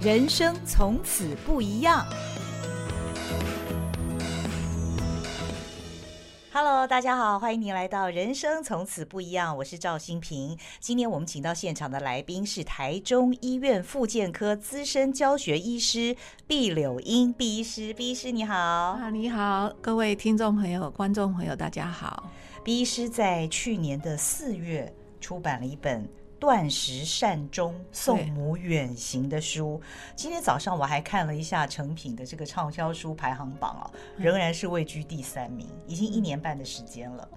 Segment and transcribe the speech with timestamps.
[0.00, 2.06] 人生从此不一样。
[6.52, 10.56] Hello，大家好，欢迎您来到《人生从此不一样》，我是赵新平。
[10.78, 16.14] 今天我们请到现场的来宾是台中医院复健科资深教学医师
[16.46, 18.54] 毕柳英毕医师，毕医师你好。
[18.56, 22.30] 啊，你好，各位听众朋友、观众朋友，大家好。
[22.62, 26.08] 毕医师在去年的四月出版了一本。
[26.38, 29.80] 断食善终，送母远行的书。
[30.14, 37.28] 今天早上我还看了一下成品的这个畅销书排行榜啊，仍然是位居第三名，已经一年半的时间了。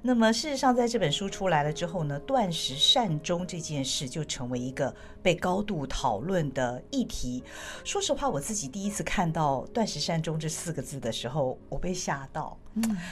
[0.00, 7.44] 那么事实上，在这本书出来了之后呢，断食善终这件事就成为一个被高度讨论的议题。
[7.84, 12.56] 说实话，我自己第一次看到“断食善终”这四个字的时候，我被吓到。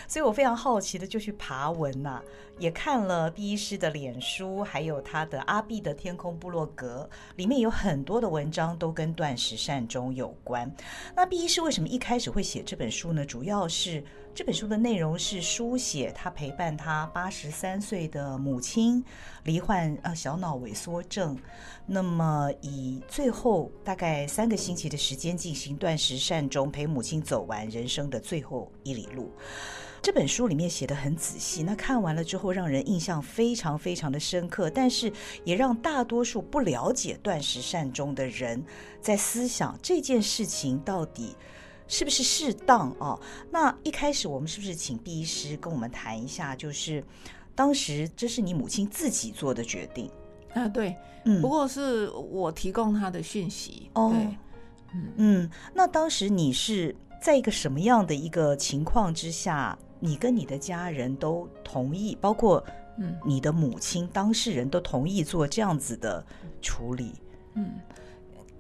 [0.07, 2.23] 所以我非常好奇的就去爬文呐、
[2.59, 10.71] 也看了毕医师的脸书，还有他的阿碧的天空部落格，里面有很多的文章都跟断食善终有关。
[11.15, 13.25] 那毕医师为什么一开始会写这本书呢？
[13.25, 14.03] 主要是
[14.37, 19.03] 这本书的内容是书写他陪伴他八十三岁的母亲
[19.45, 21.39] 罹患呃小脑萎缩症，
[21.87, 29.33] 那么以最后大概三个星期的时间进行断食善终，陪母亲走完人生的最后一里路。
[30.03, 35.11] 这本书里面写得很仔细，那看完了之后让人印象非常非常的深刻，但是
[35.45, 38.63] 也让大多数不了解断食善终的人
[39.01, 41.35] 在思想这件事情到底
[41.89, 43.19] 是不是适当啊？
[43.51, 47.03] 那一开始我们是不是请毕医师跟我们谈一下，就是
[47.55, 50.11] 当时这是你母亲自己做的决定
[50.55, 50.67] 啊？
[50.69, 54.37] 对，嗯，不过是我提供她的讯息哦，对，
[54.95, 59.79] 嗯嗯，那当时你是在一个什么样的一个情况之下？
[59.99, 62.63] 你跟你的家人都同意，包括
[62.99, 66.23] 嗯，你的母亲当事人都同意做这样子的
[66.61, 67.15] 处理。
[67.55, 67.81] 嗯，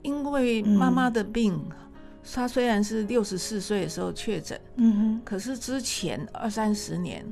[0.01, 1.63] 因为妈妈的病，
[2.27, 7.25] 嗯、她虽然是六十四岁的时候确诊，嗯哼，可是之前二三十年。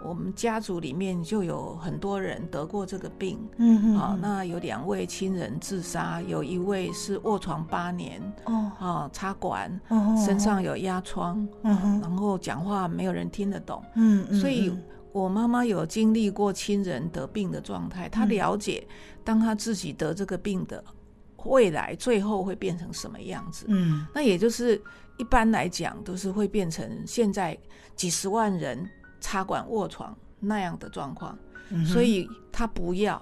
[0.00, 14.72] 我们家族里面就有很多人得过这个病，嗯哼，啊，那有两位亲人自杀，有一位是卧床八年，哦，啊，插管，哦，身上有压疮，嗯哼，然后讲话没有人听得懂，嗯嗯，所以
[15.10, 18.86] 我妈妈有经历过亲人得病的状态，她了解
[19.24, 20.82] 当她自己得这个病的
[21.44, 24.80] 未来最后会变成什么样子，嗯，那也就是
[25.16, 27.58] 一般来讲都是会变成现在
[27.96, 28.88] 几十万人。
[29.20, 31.36] 插管卧床那样的状况，
[31.70, 33.20] 嗯、所以他不要，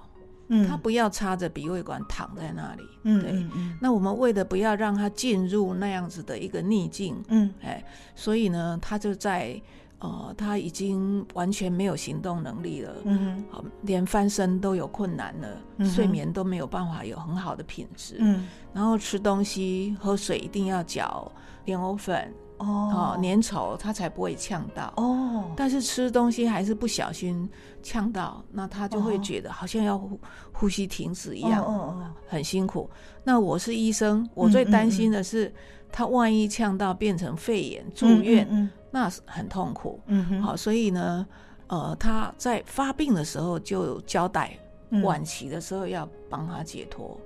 [0.48, 2.82] 嗯、他不要插着鼻胃管躺在那里。
[3.04, 3.46] 嗯、对，
[3.80, 7.82] 那我们为了不要让他进入那样子的一个逆境，嗯，哎，
[8.14, 9.58] 所以呢，他就在
[9.98, 15.48] 呃，他已经完全没有行动能力了，嗯哼，连翻身都有困难了，
[15.78, 21.30] 嗯、睡眠都没有办法有很好的品质，嗯，然后吃东西、喝水一定要嚼
[21.64, 22.32] 莲藕粉。
[22.58, 24.90] 哦，粘稠，他才不会呛到。
[24.96, 27.46] 哦，但是吃东西还是不小心
[27.82, 30.18] 呛到，那他就会觉得好像要呼
[30.52, 32.88] 呼吸停止一样，哦，很辛苦。
[33.22, 35.52] 那我是医生，我最担心的是
[35.92, 40.00] 他万一呛到变成肺炎住院，那是很痛苦。
[40.06, 41.26] 嗯哼，好，所以呢，
[41.66, 44.58] 呃，他在发病的时候就交代，
[45.02, 47.20] 晚期的时候要帮他解脱。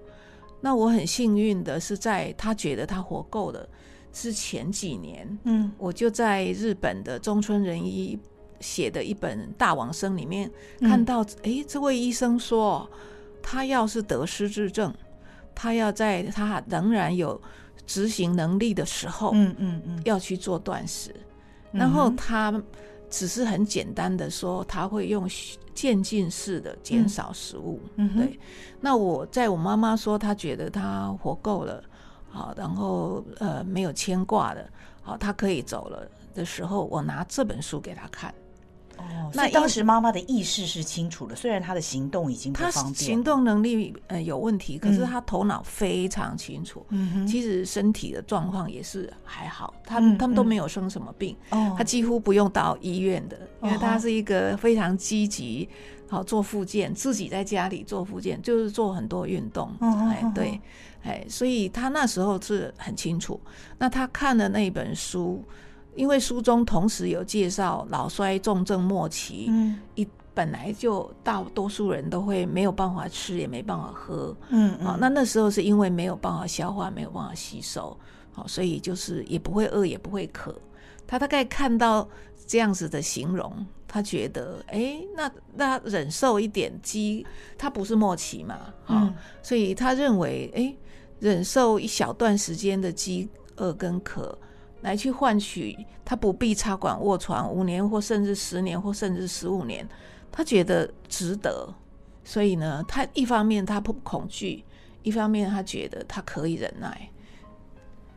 [0.61, 3.65] 那我很幸运的是，在他觉得他活够了。
[4.13, 8.19] 之前几年，嗯，我就在日本的中村仁一
[8.59, 10.51] 写的一本《大往生》里面
[10.81, 12.91] 看到，哎、嗯，这位医生说，
[13.41, 14.93] 他要是得失智症，
[15.55, 17.41] 他要在他仍然有
[17.87, 21.21] 执行能力的时候，嗯嗯嗯，要去做断食，嗯、
[21.73, 22.63] 然后他
[23.09, 25.29] 只是很简单的说，他会用
[25.75, 28.39] 渐进式的减少食物，嗯，对。
[28.81, 31.83] 那我在我妈妈说，她觉得她活够了。
[32.29, 34.69] 好，然后呃，没有牵挂的，
[35.03, 38.33] 好，她可以走了的时候，我拿这本书给她看。
[39.01, 46.85] 哦，那当时妈妈的意识是清楚的，虽然她的行动已经不方便，他行动能力呃有问题，可是她头脑非常清楚。
[47.27, 55.69] 其实身体的状况也是还好，他他们都没有生什么病，哦，他几乎不用到医院的，因为她是一个非常积极，
[56.09, 59.71] 好做复健，自己在家里做复健，就是做很多运动。
[59.81, 60.61] 哎，对。
[61.03, 63.41] 哎，所以她那时候是很清楚。
[63.79, 65.43] 那她看了那本书，
[65.95, 77.97] 因为书中同时有介绍老衰重症末期，嗯，一本来就大多数人都会没有办法吃，也没办法喝，嗯，好，那那时候是因为没有办法消化，没有办法吸收，
[78.33, 80.55] 好，所以就是也不会饿，也不会渴。
[81.07, 82.09] 他大概看到
[82.47, 87.27] 这样子的形容，他觉得，哎，那那忍受一点饥，
[87.59, 90.77] 他不是末期嘛，嗯，所以他认为，哎。
[91.21, 94.39] 忍受一小段时间的饥饿跟渴，
[94.83, 99.89] 来去换取他不必插管卧床五年或甚至十年或甚至十五年，
[100.33, 101.73] 他觉得值得。
[102.23, 104.65] 所以呢，他一方面他不恐惧，
[105.03, 107.11] 一方面他觉得他可以忍耐。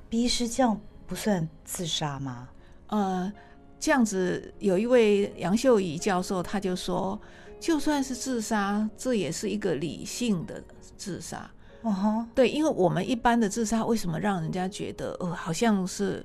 [0.09, 2.49] 毕医师，这样不算自杀吗？
[2.87, 3.31] 呃，
[3.79, 7.19] 这样子有一位杨秀仪教授，他就说，
[7.59, 10.63] 就算是自杀，这也是一个理性的
[10.95, 11.49] 自杀。
[11.81, 16.23] 哦哈，对，因为我们一般的自杀，为什么让人家觉得呃好像是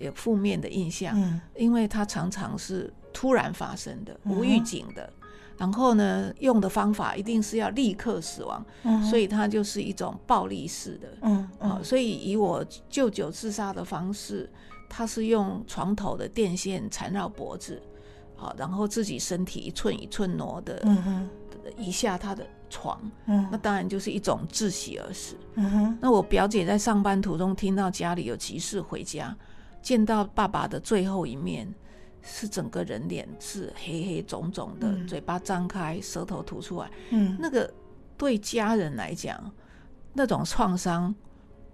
[0.00, 1.14] 有负面的印象？
[1.16, 5.12] 嗯，因为它常常是突然发生的，无预警的。
[5.56, 11.08] 然后呢，用的方法一定是要立刻死亡，嗯、所以它就是一种暴力式的。
[11.20, 14.50] 嗯，嗯、啊，所以以我舅舅自杀的方式，
[14.88, 17.82] 他是用床头的电线缠绕脖子，
[18.38, 21.28] 啊，然后自己身体一寸一寸挪的，嗯哼，
[21.76, 25.36] 移下他的床，嗯，那当然就是一种窒息而死。
[25.56, 29.36] 嗯哼，那我表姐在上班途中听到家里有急事回家，
[29.82, 31.72] 见到爸爸的最后一面。
[32.22, 36.90] 是整个人脸是黑黑肿肿的，嗯、嘴巴张开，舌头吐出来。
[37.08, 37.72] 嗯，那个
[38.18, 39.50] 对家人来讲，
[40.12, 41.14] 那种创伤，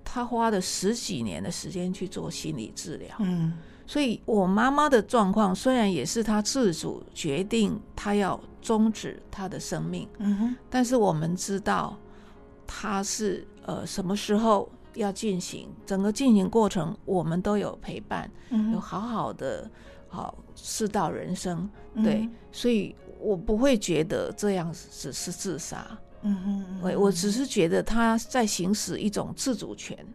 [0.04, 3.16] 他花了十几年的时间去做心理治疗。
[3.18, 3.54] 嗯，
[3.88, 10.08] 所以我妈妈的状况虽然也是她自主决定，她要终止她的生命。
[10.18, 11.98] 嗯哼，但是我们知道，
[12.68, 19.70] 她是呃什么时候要进行，整个进行过程我们都有陪伴，嗯、有好好的。
[20.08, 25.86] 好，世道人生，对，嗯、所以我不会觉得这样只是自杀，
[26.22, 30.14] 嗯嗯，我我只是觉得他在行使一种自主权，嗯、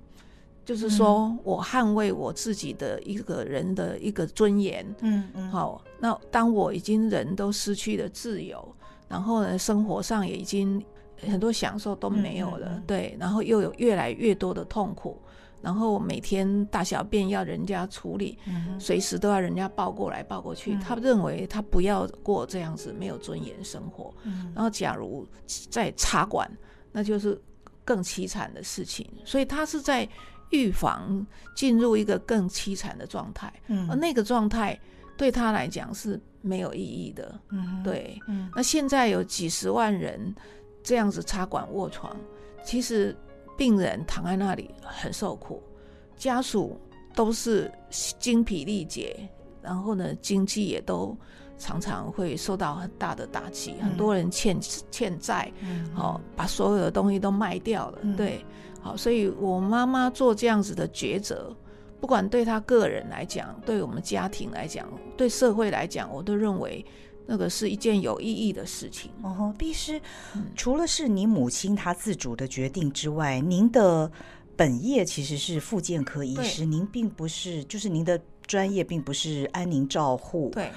[0.66, 8.66] 就是说我捍卫我自己的一个人的一个尊严，嗯嗯，好，那当我已经人都失去了自由，
[9.08, 10.84] 然后呢，生活上也已经
[11.30, 15.22] 很多享受都没有了，嗯嗯、对，然后又有越来越多的痛苦。
[15.62, 18.36] 然后每天大小便要人家处理，
[18.80, 20.74] 随时都要人家抱过来抱过去。
[20.74, 24.12] 嗯、他认为他不要过这样子没有尊严生活。
[24.24, 25.24] 嗯、然后假如
[25.70, 26.50] 在插管，
[26.92, 27.40] 那就是
[27.86, 29.08] 更凄惨的事情。
[29.24, 30.10] 所以他是在
[30.50, 31.24] 预防
[31.56, 33.54] 进入一个更凄惨的状态。
[33.68, 34.76] 嗯、而那个状态
[35.16, 37.40] 对他来讲是没有意义的。
[37.52, 38.20] 嗯、对。
[38.28, 40.34] 嗯、那现在有几十万人
[40.84, 42.16] 这样子插管卧床，
[42.64, 43.16] 其实。
[43.58, 45.62] 病人躺在那里很受苦，
[46.18, 46.80] 家属
[47.14, 47.72] 都是
[48.18, 49.16] 精疲力竭，
[49.62, 51.16] 然后呢，经济也都
[51.60, 53.76] 常常会受到很大的打击。
[53.80, 54.58] 嗯、很多人欠
[54.90, 58.00] 欠债，好、嗯哦、把所有的东西都卖掉了。
[58.02, 58.44] 嗯、对，
[58.82, 61.56] 好，所以我妈妈做这样子的抉择，
[62.00, 66.84] 不管对她个人来讲，对我们家庭来讲，对社会来讲，我都认为。
[67.26, 69.12] 那个是一件有意义的事情。
[69.22, 70.02] 哦，毕医师，
[70.36, 74.12] 嗯、除了是你母亲她自主的决定之外，您的
[74.56, 80.50] 本业其实是复健科医师，您并不是，就是您的专业并不是安宁照护。
[80.50, 80.70] 对，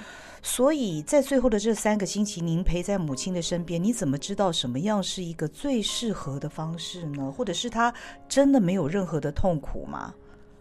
[0.43, 7.33] 所以在最后的这三个星期，您陪在母亲的身边，你怎么知道什么样是一个最适合的方式呢？
[7.33, 7.93] 或者是她
[8.29, 10.15] 真的没有任何的痛苦吗？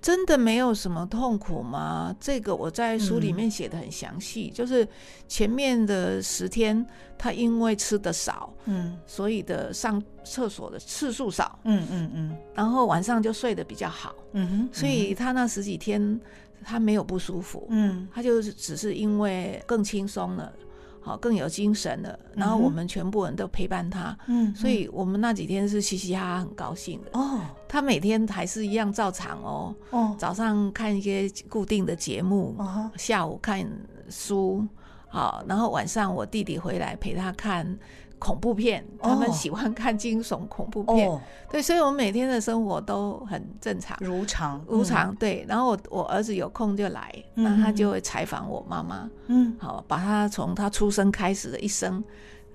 [0.04, 2.14] 真的没有什么痛苦吗？
[2.20, 4.86] 这个我在书里面写的很详细，嗯、就是
[5.30, 6.86] 前面的十天，
[7.18, 16.20] 他因为吃的少，嗯，所以的上厕所的次数少，嗯嗯嗯，然后晚上就睡得比较好，嗯哼，所以他那十几天
[16.66, 20.52] 他没有不舒服，嗯，他就只是因为更轻松了。
[21.04, 22.18] 好，更有精神了。
[22.34, 27.20] 然后我们全部人都陪伴他，嗯，所以我们那几天是嘻嘻哈哈，很高兴的。
[27.20, 29.76] 哦，他每天还是一样照常哦。
[29.90, 33.70] 哦，早上看一些固定的节目，哦，下午看
[34.10, 34.66] 书，
[35.10, 37.78] 好，然后晚上我弟弟回来陪他看。
[38.24, 41.20] 恐怖片，他们喜欢看惊悚恐怖片，哦、
[41.52, 45.14] 对，所以我们每天的生活都很正常，如常如常。
[45.18, 52.02] 对，然后我我儿子有空就来，那、嗯、他就会采访我妈妈，嗯，好，把他从他出生开始的一生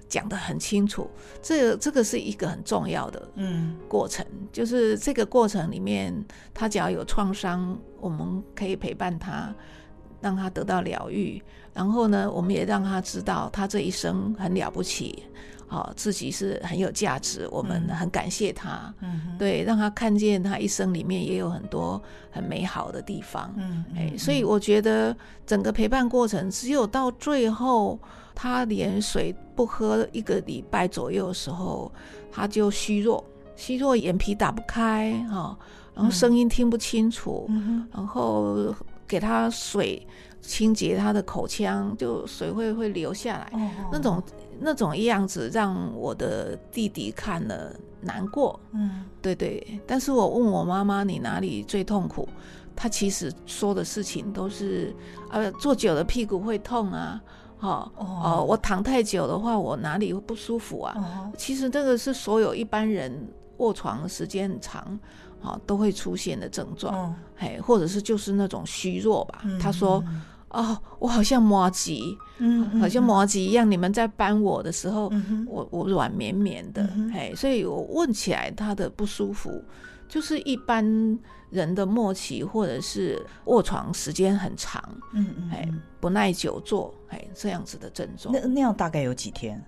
[0.08, 1.06] 讲得很清楚。
[1.42, 3.76] 这个这个是一个很重要的嗯。
[3.86, 6.14] 过程，嗯、就是这个过程里面，
[6.54, 9.54] 他只要有创伤，我们可以陪伴他，
[10.22, 11.42] 让他得到疗愈。
[11.78, 15.22] 然后呢，我们也让他知道他这一生很了不起。
[15.68, 18.92] 好，自己是很有价值，我们很感谢他。
[19.00, 23.54] 嗯，对，让他看见他一生里面也有很多很美好的地方。
[23.56, 25.16] 嗯，哎，所以我觉得
[25.46, 27.96] 整个陪伴过程，只有到最后
[28.34, 31.92] 他连水不喝一个礼拜左右的时候，
[32.32, 33.22] 他就虚弱，
[33.54, 35.56] 虚弱，眼皮打不开，哈，
[35.94, 38.74] 然后声音听不清楚，嗯，然后
[39.06, 40.06] 给他水
[40.40, 43.52] 清洁他的口腔，就水会会流下来，
[43.92, 44.22] 那种。
[44.60, 48.58] 那种样子让我的弟弟看了难过。
[48.72, 49.80] 嗯，对对。
[49.86, 52.28] 但是我问我妈妈，你哪里最痛苦？
[52.74, 54.92] 她其实说的事情都是，
[55.30, 57.22] 呃，坐久了屁股会痛啊。
[57.56, 60.92] 好哦，哦，我躺太久的话，我哪里会不舒服啊？
[60.96, 63.28] 哦、其实这个是所有一般人
[63.58, 64.98] 卧床的时间很长，
[65.40, 69.40] 好都会出现的症状，哎、哦，或者是就是那种虚弱吧。
[69.44, 70.02] 嗯、他说
[70.50, 73.68] ：“哦，我好像麻吉，嗯，好像麻吉一样。
[73.68, 76.82] 嗯、你们在搬我的时候，嗯、我我软绵绵的，
[77.14, 79.62] 哎、嗯，所以我问起来他的不舒服。”
[80.08, 80.82] 就是一般
[81.50, 85.68] 人的末期，或者是卧床时间很长，嗯嗯，哎，
[86.00, 88.34] 不耐久坐，哎，这样子的症状。
[88.34, 89.62] 那那样大概有几天？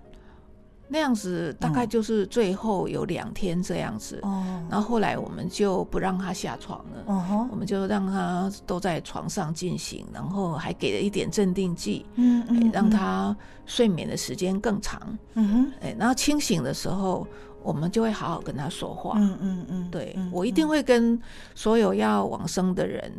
[0.93, 4.19] 那样子大概就是最后有两天这样子。
[4.23, 4.67] 哦、嗯。
[4.69, 15.01] 然后后来我们就不让他下床了，哦，我们就让他都在床上进行，然后还给了一点镇定剂，嗯嗯，让他睡眠的时间更长。
[15.35, 15.71] 嗯哼。
[15.81, 17.25] 哎，然后清醒的时候。
[17.63, 19.13] 我们就会好好跟他说话。
[19.19, 21.21] 嗯嗯嗯，对，我一定会跟
[21.53, 23.13] 所有要往生的人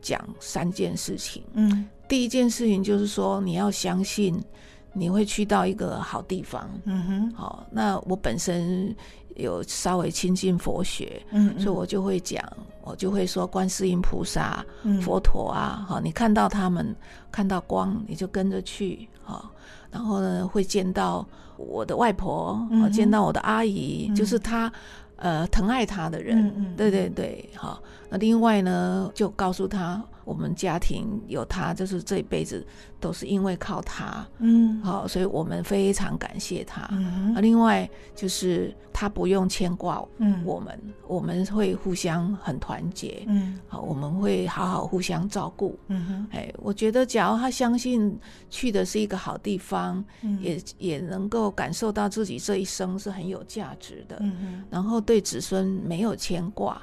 [0.00, 1.42] 讲三件事情。
[1.54, 4.40] 嗯，第一件事情就是说，你要相信
[4.92, 6.68] 你会去到一个好地方。
[6.84, 8.94] 嗯哼，好，那我本身
[9.36, 12.44] 有稍微亲近佛学，嗯，所以我就会讲，
[12.82, 14.64] 我就会说观世音菩萨、
[15.02, 16.94] 佛陀啊，好，你看到他们
[17.30, 19.50] 看到光，你就跟着去，好，
[19.90, 21.26] 然后呢会见到。
[21.62, 24.72] 我的外婆，我见到我的阿姨，嗯、就是她，
[25.16, 27.82] 呃，疼爱他的人，嗯嗯、对对对，好。
[28.08, 32.64] 那另外呢，就告诉她，我们家庭有他，就是这一辈子
[33.00, 36.88] 都是因为靠他，嗯，好，所以我们非常感谢他。
[36.92, 40.00] 嗯，另外就是他不用牵挂
[40.44, 45.76] 我们，嗯、我们会互相很团结，嗯，好，我们会好好互相照顾。
[45.88, 48.16] 嗯哼，哎，我觉得，假如他相信
[48.48, 56.80] 去的是一个好地方，嗯、也也能够感受到自己这一生是很有价值的，嗯哼，然后对子孙没有牵挂。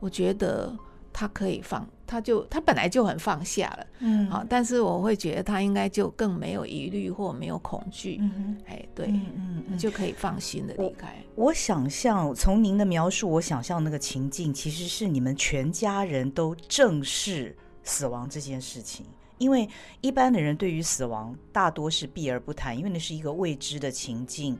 [0.00, 0.72] 我觉得
[1.18, 11.16] 他可以放，他就他本来就很放下了，嗯，好，但是我会觉得他应该就更没有疑虑或没有恐惧，嗯哎，对，嗯嗯，就可以放心的离开。
[11.34, 19.04] 我，我想象从您的描述，我想象那个情境其实是你们全家人都正视死亡这件事情，
[19.38, 19.68] 因为
[20.00, 24.56] 一般的人对于死亡大多是避而不谈，因为那是一个未知的情境，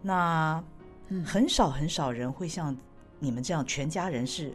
[0.00, 0.62] 那
[1.24, 2.76] 很少很少人会像。
[3.22, 4.50] 你们这样全家人是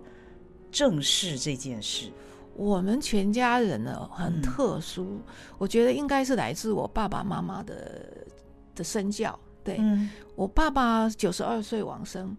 [0.75, 2.11] 正视这件事。
[2.53, 5.21] 我们全家人呢很特殊，嗯、
[5.57, 8.05] 我觉得应该是来自我爸爸妈妈的
[8.75, 9.39] 的身教。
[9.63, 12.35] 对、嗯、我爸爸九十二岁往生，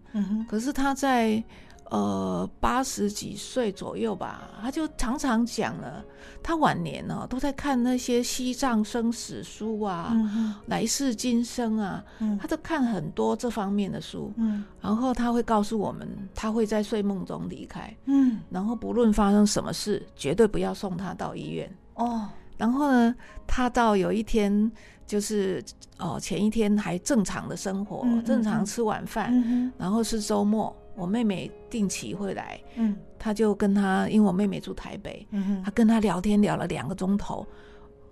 [0.47, 1.43] 可是他在。
[1.89, 6.03] 呃，八十几岁左右吧，他就常常讲了，
[6.43, 22.27] 他晚年呢、喔、都在看那些西藏生死书啊，嗯、来世今生啊，嗯、他都看很多这方面的书，嗯、然后他会告诉我们，他会在睡梦中离开，嗯，然后不论发生什么事，绝对不要送他到医院哦。
[22.57, 23.15] 然后呢，
[23.47, 24.69] 他到有一天
[25.05, 25.63] 就是
[25.99, 30.75] 哦，前一天还正常的生活，正常吃晚饭，嗯、然后是周末。
[30.97, 37.45] 我妹妹定期会来，嗯，他就跟她，因为我妹妹住台北，嗯哼，他跟她聊天聊了两个钟头，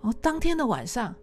[0.01, 1.13] 然后当天的晚上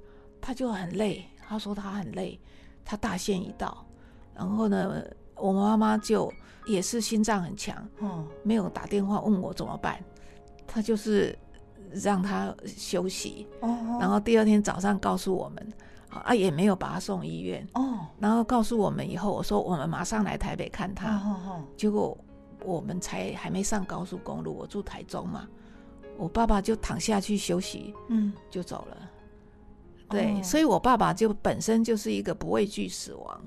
[0.41, 2.39] 她就很累，她说她很累，
[2.85, 3.87] 她大限已到，
[4.35, 5.05] 然后呢，
[5.37, 6.33] 我妈妈就
[6.67, 10.03] 也是心脏很强，哦，没有打电话问我怎么办，
[10.67, 11.39] 她就是
[11.93, 15.73] 让她休息，哦，然后第二天早上告诉我们。
[16.25, 18.07] 啊，也没有把他送医院哦。
[18.19, 21.17] 然后告诉我们以后，我说我们马上来台北看他。
[21.17, 22.17] 哦哦、结果
[22.65, 25.49] 我们才还没上高速公路，我住台中嘛，
[26.19, 28.97] 我爸爸就躺下去休息，嗯，就走了。
[30.09, 33.43] 对，哦、所以我爸爸就本身就是一个不畏惧死亡，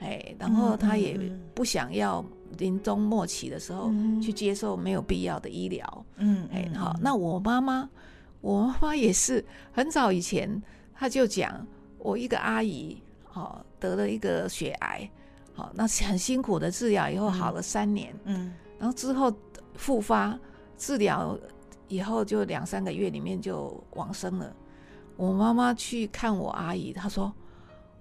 [0.00, 1.18] 哎，然后他也
[1.54, 2.24] 不想要
[2.56, 3.90] 临终末期的时候
[4.22, 6.04] 去接受没有必要的医疗。
[6.16, 7.88] 嗯，哎，好，那我妈妈，
[8.40, 10.62] 我妈妈也是很早以前，
[10.94, 11.66] 她就讲。
[12.08, 12.96] 我一个阿姨，
[13.34, 15.08] 哦得了一个血癌，
[15.52, 19.30] 好那很辛苦的治疗，以后好了三年，嗯，然后之后
[19.74, 20.38] 复发
[20.78, 21.38] 治疗
[21.88, 24.50] 以后就两三个月里面就往生了。
[25.16, 27.30] 我妈妈去看我阿姨，她说：“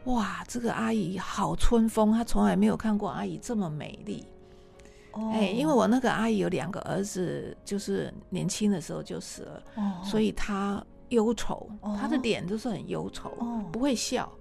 [0.06, 4.26] 哇，这个阿姨好春风，她从来没有看过阿姨这么美丽。”
[5.12, 10.82] 哦，哎，因为我那个阿姨有两个儿子，就是年轻的时候就死了，哦，所以她。
[11.10, 14.32] 忧愁，他的脸都是很忧愁，哦、不会笑。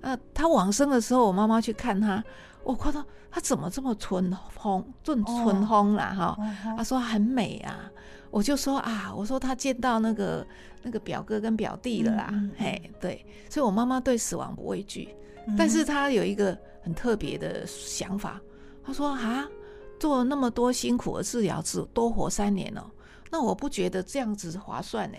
[0.00, 2.22] 那他往生的时候，我妈妈去看他，
[2.64, 6.36] 我看到他怎么这么春风，这么春风啦哈。
[6.64, 7.90] 他、哦、说很美啊，
[8.30, 10.46] 我就说啊，我说他见到那个
[10.82, 15.14] 那个表哥跟表弟了啦，嘿，对，所以我妈妈对死亡不畏惧，
[15.56, 18.40] 但是他有一个很特别的想法，
[18.84, 19.46] 他说啊，
[20.00, 22.82] 做了那么多辛苦的治疗，只多活三年哦，
[23.30, 25.18] 那我不觉得这样子划算呢。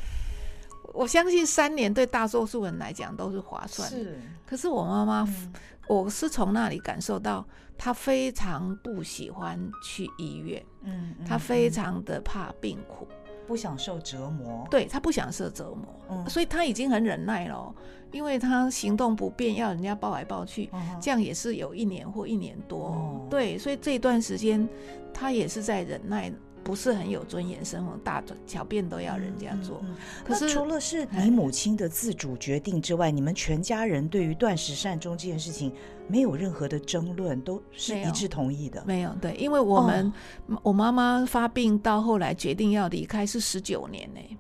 [0.94, 4.22] 我相信三年对大多数人来讲都是划算的，是。
[4.46, 5.54] 可是我妈妈，嗯、
[5.88, 7.46] 我是从那里感受到，
[7.78, 13.08] 她非常不喜欢去医院，嗯，她非常的怕病苦，
[13.48, 14.68] 不想受折磨。
[14.70, 17.74] 对，她不想受折磨，嗯，所以她已经很忍耐了，
[18.12, 24.70] 因为她行动不便，要人家抱来抱去，嗯、这样也是有一年或一年多，嗯、对，所以这段时间
[25.12, 26.32] 她也是在忍耐。
[26.64, 29.84] 不是很有尊严，生活大小便都要人家做。
[30.24, 35.74] 可是除了是你母亲的自主决定之外，你们全家人对于断食善终这件事情
[36.08, 38.82] 没有任何的争论，都是一致同意的。
[38.88, 40.12] 没有，对，因为我们、
[40.48, 44.38] 哦、我妈妈发病到后来决定要离开是十九年呢。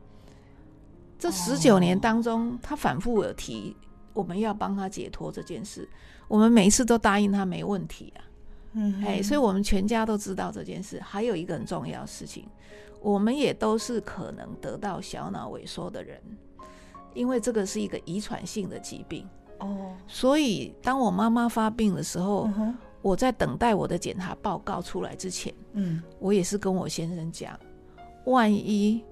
[1.20, 3.76] 这十九年当中，她、哦、反复有提
[4.14, 5.88] 我们要帮她解脱这件事，
[6.28, 8.24] 我们每一次都答应她没问题啊。
[8.74, 11.00] 嗯，哎，所以我们全家都知道这件事。
[11.00, 12.48] 还有一个很重要的事情，
[13.02, 16.20] 我们也都是可能得到小脑萎缩的人，
[17.14, 19.28] 因为这个是一个遗传性的疾病。
[19.60, 27.58] 哦，所以当我妈妈发病的时候，嗯、我在等待我的检查报告出来之前，嗯，我也是跟我先生讲，
[28.26, 29.04] 万一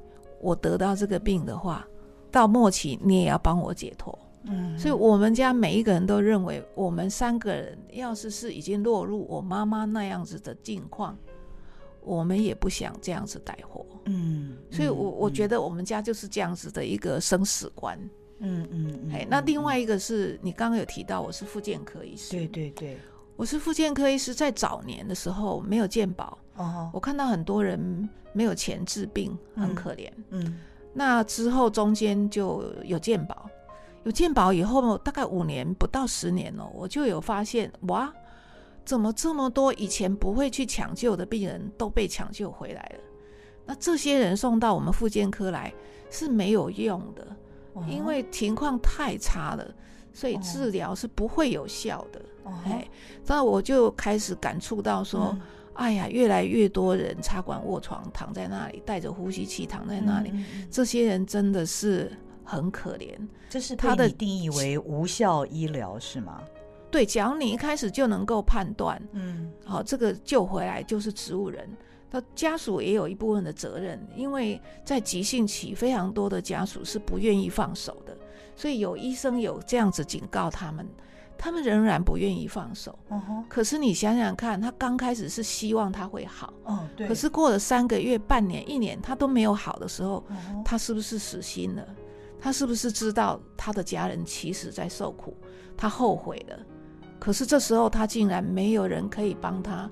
[0.41, 1.87] 我得到这个病的话，
[2.31, 4.17] 到末期你也要帮我解脱。
[4.45, 11.17] 嗯，所以我们家每一个人都认为，我们三个人要是是已经落入我妈妈那样子的境况，
[12.01, 13.85] 我们也不想这样子带货。
[14.05, 17.97] 嗯，所以我我觉得我们家就是这样子的一个生死观。
[18.39, 22.31] 嗯嗯，哎，那另外一个是你刚刚有提到，我是复健科医师。
[22.31, 22.97] 对对对，
[23.35, 26.35] 我是复健科医师，在早年的时候没有健保。
[26.55, 30.09] 哦，我看到很多人没有钱治病，很可怜。
[30.31, 30.57] 嗯，
[30.91, 33.47] 那之后中间就有健保。
[34.03, 38.11] 有健保以后，大概五年不到十年哦，我就有发现哇，
[38.83, 42.99] 怎么这么多以前不会去抢救的病人都被抢救回来了？
[43.63, 45.71] 那这些人送到我们复健科来
[46.09, 47.27] 是没有用的，
[47.87, 49.71] 因为情况太差了，
[50.11, 52.19] 所以治疗是不会有效的。
[52.65, 52.87] 哎，
[53.27, 55.37] 那我就开始感触到说，
[55.73, 60.33] 哎呀，越来越多人插管卧床躺在那里，带着呼吸器躺在那里，
[60.71, 62.11] 这些人真的是。
[62.51, 63.15] 很可怜，
[63.49, 66.41] 这是他的定义为无效医疗是吗？
[66.91, 71.69] 对，假如你一开始就能够判断，嗯，好，这个救回来就是植物人，
[72.09, 78.17] 他家属也有一部分的责任，因为在急性期非常多的家属是不愿意放手的，
[78.53, 80.85] 所以有医生有这样子警告他们，
[81.37, 82.99] 他们仍然不愿意放手。
[83.09, 90.21] 嗯哼，可是你想想看，他刚开始是希望他会好，嗯，对，可是过了三个月、半年、一年，他都没有好的时候，
[90.65, 91.87] 他是不是死心了？
[92.41, 95.37] 他是不是知道他的家人其实在受苦，
[95.77, 96.59] 他后悔了，
[97.19, 99.89] 可是这时候他竟然没有人可以帮他，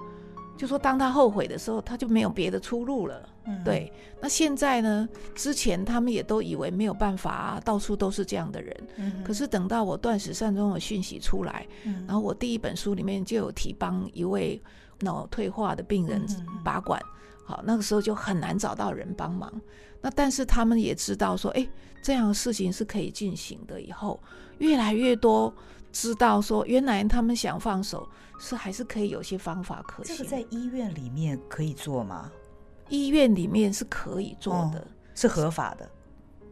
[0.58, 3.30] 就说当他后悔的时候，他就没有别的出路了。
[3.46, 3.92] 嗯，对。
[4.20, 5.08] 那现在呢？
[5.34, 8.88] 之前他们也都以为没有办法啊，到处都是这样的人。
[8.98, 9.24] 嗯。
[9.24, 14.62] 可是等到我断食善终的讯息出来，嗯，然后我第一本书里面就有提帮一位
[15.00, 16.26] 脑退化的病人
[16.64, 17.02] 拔管，
[17.46, 19.50] 好，那个时候就很难找到人帮忙。
[20.02, 21.66] 那但是他们也知道说，哎，
[22.02, 23.82] 这样的事情是可以进行的。
[23.82, 24.20] 以后
[24.58, 25.54] 越来越多
[25.92, 28.08] 知道说，原来他们想放手
[28.40, 30.16] 是还是可以有些方法可行。
[30.16, 32.32] 这个在医院里面可以做吗？
[32.90, 35.90] 医院里面是可以做的，哦、是合法的。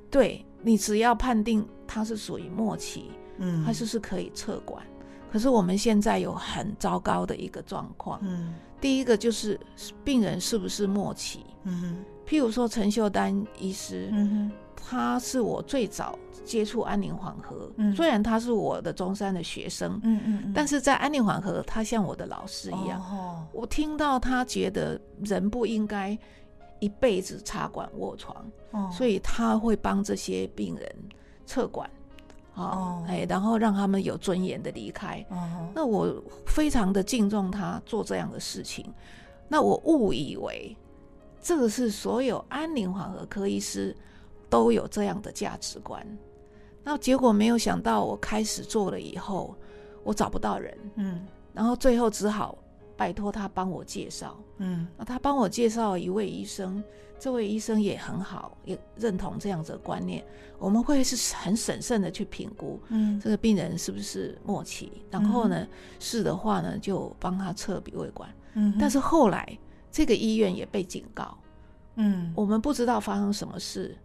[0.10, 4.86] 对，你只要判定它是属于末期，嗯，还是是可以撤管。
[5.32, 9.60] 可是我们现在有很糟糕的一个状况，嗯，第一个就是
[10.04, 11.98] 病人是不是末期，嗯哼。
[12.26, 26.18] 譬如说陈秀丹医师，嗯哼，他是我最早接触安宁缓和，嗯，虽然他是我的中山的学生，嗯嗯，但是在安宁缓和，他像我的老师一样，哦，我听到他觉得人不应该
[26.80, 30.96] 一辈子插管卧床，哦，所以他会帮这些病人
[31.46, 31.90] 撤管，
[32.56, 38.86] 哦，哎，然后让他们有尊严的离开，哦，那我非常的敬重他做这样的事情，
[39.50, 40.78] 那我误以为。
[41.40, 43.96] 这个是所有安宁缓和科医师
[44.50, 46.06] 都有这样的价值观，
[46.84, 49.56] 那结果没有想到，我开始做了以后，
[50.04, 52.58] 我找不到人，嗯，然后最后只好
[52.96, 56.84] 拜托他帮我介绍，嗯，那他帮我介绍一位医生，
[57.20, 60.24] 这位医生也很好，也认同这样子的观念，
[60.60, 65.68] 我们会是很审慎的去评估，嗯，这个病人是不是末期，然后呢，
[66.00, 69.58] 是的话呢，就帮他测鼻胃管，嗯，但是后来。
[69.90, 71.36] 这个医院也被警告，
[71.96, 73.98] 嗯，我们不知道发生什么事。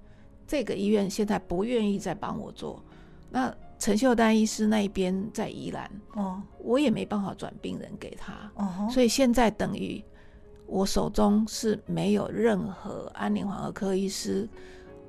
[0.53, 2.85] 这个医院现在不愿意再帮我做。
[3.31, 10.05] 那陈秀丹医师那一边在宜兰，哦，我也没办法转病人给他，哦，所以现在等于
[10.67, 14.47] 我手中是没有任何安宁缓和科医师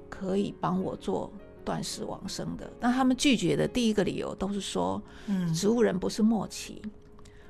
[0.07, 1.29] 可以帮我做
[1.65, 2.71] 断食往生的。
[2.79, 6.81] 那他们拒绝的第一个理由都是说，嗯，植物人不是末期。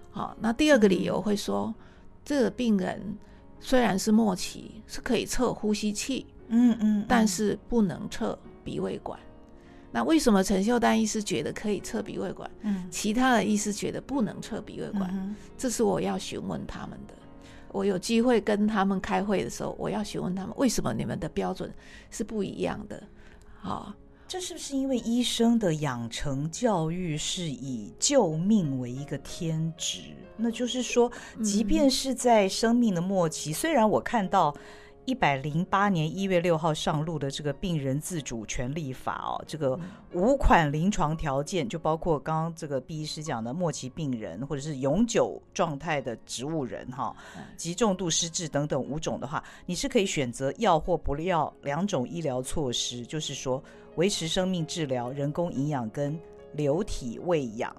[0.09, 1.71] 好，那第二个理由会说，
[2.25, 3.15] 这个病人
[3.59, 9.19] 虽然是末期，是可以测呼吸器，嗯嗯，但是不能测鼻胃管。
[9.91, 12.49] 那为什么陈秀丹医师觉得可以测鼻胃管？
[12.61, 15.35] 嗯，其他的医师觉得不能测鼻胃管？
[15.57, 17.13] 这是我要询问他们的。
[17.71, 21.71] 我有机会跟他们开会的时候，我要询问他们为什么你们的标准
[22.09, 23.03] 是不一样的？
[23.59, 23.93] 好。
[24.25, 29.99] 这是不是因为医生的养成教育是以救命为一个天职？
[30.37, 31.11] 那就是说，
[31.43, 34.55] 即便是在生命的末期，嗯、虽然我看到
[35.05, 39.79] 一百零八年一月六号上路的这个病人自主权利法哦，这个
[40.13, 47.15] 五款临床条件，就包括刚刚这个毕医师讲的末期病人或者是永久状态的植物人哈，
[47.57, 53.63] 极重度失智等等五种的话，你是可以选择要或不要两种医疗措施，就是说。
[53.95, 56.19] 维持生命治疗、人工营养跟
[56.53, 57.71] 流体喂养，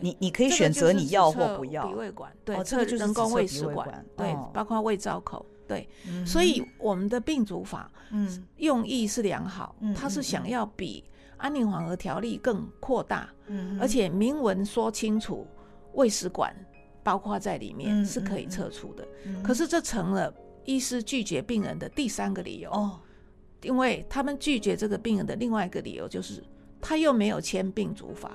[0.00, 1.84] 你你可以选择你要或不要。
[1.88, 5.88] 鼻胃管，对，哦、这个就是人工胃食管，对，哦、包括胃造口，对。
[6.08, 11.04] 嗯、所以我们的病主法，嗯，用意是良好，嗯，他是想要比
[11.36, 15.46] 安宁缓和条例更扩大，嗯，而且明文说清楚，
[15.94, 16.52] 胃食管
[17.04, 19.06] 包括在里面是可以撤出的。
[19.44, 22.70] 可是这成了医师拒绝病人的第三个理由。
[22.70, 22.98] 哦。
[23.62, 26.42] 因为他们拒绝这个病人的另外一个理由就是，
[26.80, 28.32] 他又没有签病主法。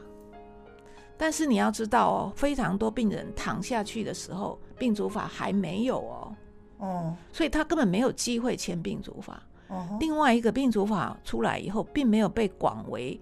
[1.18, 6.36] 但是你要知道哦，非常多病人躺下去的时候，病主法还没有哦，
[6.78, 9.42] 哦，所以他根本没有机会签病主法。
[9.68, 13.20] 哦，另外一个病主法出来以后，并没有被广为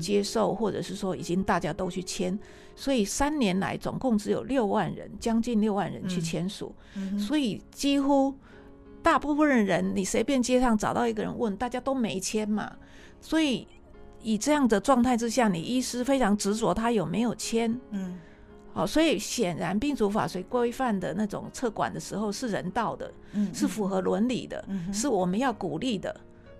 [0.00, 2.38] 接受，或者是说已经大家都去签，
[2.74, 6.74] 所以三年来总共只有六万人，将近六万人去签署，
[7.18, 8.34] 所以几乎。
[9.02, 12.72] 大部分人，你随便街上找到一个人问，大家都没签嘛。
[13.20, 13.64] 所以
[14.20, 18.18] 以这样的状态之下，你医师非常执着他有没有签，嗯，
[18.76, 26.14] 好，所以显然病主法随规范的那种测管的时候是人道的，嗯，是符合伦理的，嗯，是我们要鼓励的。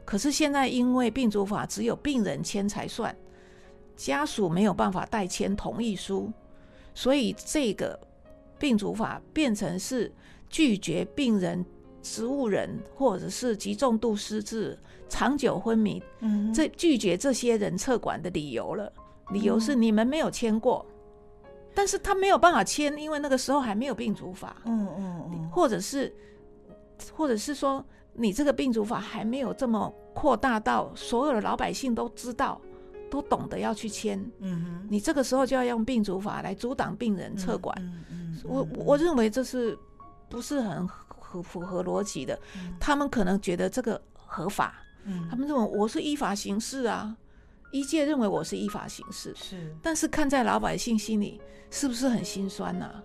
[0.05, 3.15] 可是现在因为病主法只有病人签才算，
[3.97, 6.33] 家属没有办法代签同意书，
[6.95, 7.99] 所以这个
[8.59, 10.11] 病主法变成是
[10.49, 11.65] 拒绝病人。
[12.09, 18.93] 植物人或者是极重度失智、长久昏迷，嗯，这拒绝这些人测管的理由了。
[19.33, 20.96] 理由是你们没有签过，嗯、
[21.77, 24.57] 但是他没有办法签，因为那个时候还没有病主法。
[24.65, 26.13] 嗯嗯嗯，或者是，
[27.13, 27.85] 或者是说，
[28.15, 32.59] 你这个病主法还没有这么扩大到所有的老百姓都知道、
[33.11, 34.19] 都懂得要去签。
[34.39, 37.77] 嗯哼，你这个时候就要用病主法来阻挡病人撤管。
[37.79, 39.79] 嗯嗯，我我认为这是
[40.29, 40.89] 不是很？
[41.29, 47.15] 符符合逻辑的，嗯、他们可能觉得这个合法，嗯，他们认为我是依法行事啊，
[47.77, 53.05] 医界认为我是依法行事，是，但是看在老百姓心里，是不是很心酸呐、啊？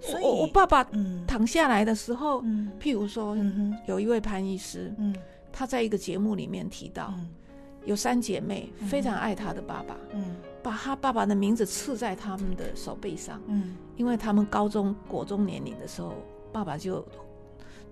[0.00, 0.82] 所以我，我爸爸
[1.26, 5.14] 躺下来的时候，嗯、譬如说，嗯、有一位潘医师，嗯、
[5.52, 7.28] 他在一个节目里面提到，嗯、
[7.84, 16.14] 有三姐妹非常爱他的爸爸，嗯、把他爸爸的名字刺在他们的手背上，嗯、因为他们高中、国中年龄的时候。
[16.52, 17.06] 爸爸就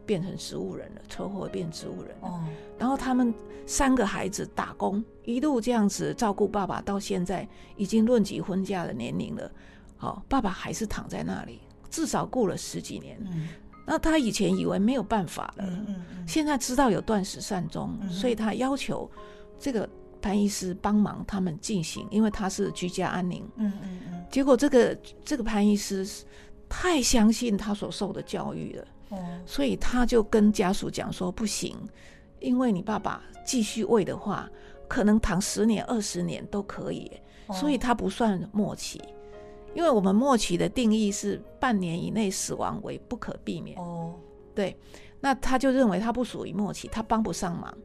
[0.08, 2.28] 变成植物人了，车祸变植物人了。
[2.28, 2.42] 哦，
[2.78, 3.34] 然后他们
[3.66, 9.50] 三个孩子打工，一路这样子照顾爸爸，到现在已经论及婚嫁的年龄了。
[9.98, 13.18] 好，爸爸还是躺在那里，至少顾了十几年。
[13.20, 13.48] 嗯，
[13.84, 19.10] 那他以前以为没有办法了，嗯嗯，现在知道有断食善终，所以他要求
[19.60, 19.86] 这个
[20.22, 23.46] 潘医师帮忙他们进行，因为他是居家安宁。
[23.56, 26.08] 嗯嗯嗯，结果这个这个潘医师。
[26.70, 31.76] 太相信他所受的教育了，嗯、所以他就跟家属讲说不行，
[32.40, 34.48] 因为你爸爸继续喂的话，
[34.86, 37.10] 可能躺十年、二十年都可以，
[37.46, 39.00] 哦、所以他不算末期，
[39.74, 43.78] 因为我们末期的定义是半年以内死亡为不可避免。
[43.78, 44.14] 哦，
[44.54, 44.76] 对。
[45.20, 47.76] 那他就认为他不属于默契，他帮不上忙。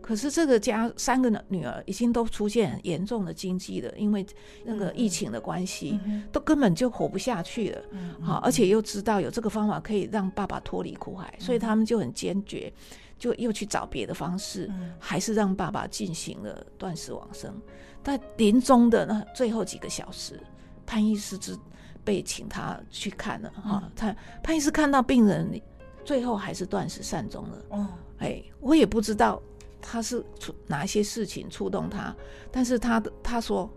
[0.00, 4.26] 可是这个家三个女儿已经都出现很严重的经济了，因为
[4.64, 7.82] 那个疫情的关系，嗯、都根本就活不下去了。
[8.20, 12.72] 好，而且又知道有这个方法可以让爸爸脱离苦海，嗯、所以他们就很坚决，
[13.16, 17.54] 就又去找别的方式，嗯、还是让爸爸进行了断食往生。
[18.02, 20.40] 但临终的那最后几个小时，
[20.84, 21.56] 潘医师之
[22.02, 25.62] 被请他去看了哈，嗯、他潘医师看到病人。
[26.04, 27.64] 最后还是断食善终了。
[27.70, 27.88] 哦，
[28.18, 29.40] 哎，我也不知道
[29.80, 32.14] 他是触哪些事情触动他，
[32.50, 33.68] 但是他的他说，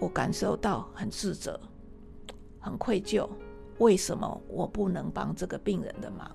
[0.00, 1.58] 我感受到很自责，
[2.60, 3.28] 很愧疚，
[3.78, 6.30] 为什么我不能帮这个病人的忙？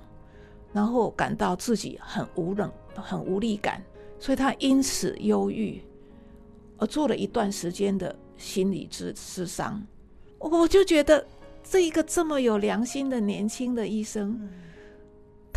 [0.73, 3.81] 然后感到自己很无能、很无力感，
[4.19, 5.81] 所以他因此忧郁，
[6.77, 9.81] 而做了一段时间的心理治治伤。
[10.37, 11.25] 我就觉得
[11.63, 14.49] 这一个这么有良心的年轻的医生，嗯、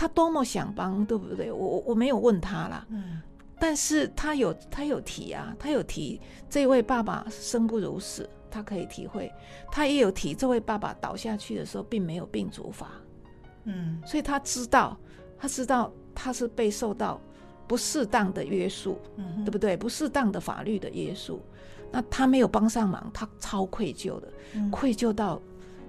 [0.01, 1.53] 他多么想帮，对不对？
[1.53, 3.21] 我我没有问他啦，嗯、
[3.59, 9.31] 但是他有他有提啊，他有提这位爸爸生不如死，他可以体会，
[9.71, 12.93] 他也有提这位爸爸倒下去的时候并没有病主法。
[13.65, 14.99] 嗯，所以他知道，
[15.37, 17.21] 他知道他是被受到
[17.69, 19.77] 不适当的约束，嗯，对不对？
[19.77, 21.43] 不适当的法律的约束，
[21.93, 25.39] 那他没有帮上忙，他超愧疚的，嗯、愧疚到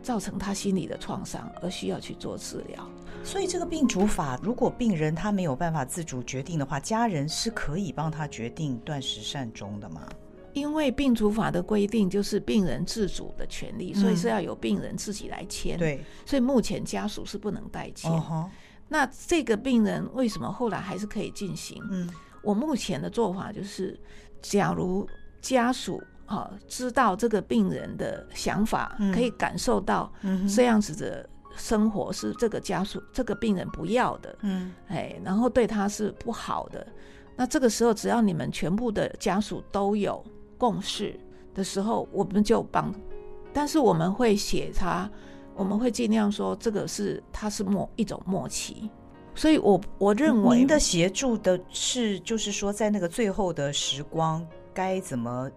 [0.01, 2.87] 造成他心理的创伤，而需要去做治疗。
[3.23, 10.07] 所以这个病主法，如果病人他没有办法自主决定的话，家人是可以帮他决定断食善终的吗？
[10.53, 15.77] 因为病主法的规定就是病人自主的权利，嗯、所以是要由病人自己来签。
[15.77, 18.11] 对，所以目前家属是不能代签。
[18.11, 18.49] Uh
[18.89, 21.81] 那这个病人为什么后来还是可以进行？
[21.89, 22.09] 嗯，
[22.43, 23.97] 我目前的做法就是，
[24.41, 25.07] 假如
[25.39, 26.03] 家属
[26.37, 30.11] 啊知道这个病人的想法，嗯、可以感受到
[30.55, 36.87] 这样子的生活是这个家属、这个病人不要的，嗯，哎，然后对他是不好的，
[37.35, 40.23] 那这个时候只要你们全部的家属都有。
[40.57, 41.19] 共识
[41.55, 42.93] 的时候，我们就帮，
[43.51, 45.09] 但是我们会写他，
[45.55, 48.87] 我们会尽量说这个是他是默一种默契，
[49.33, 55.49] 所以我我认为您的协助的是，就是说在那个最后的时光该怎么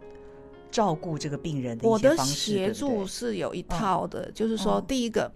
[0.74, 2.50] 照顾这个病人的一些方式。
[2.52, 5.30] 我的协助是有一套的，哦、就是说第一个，哦、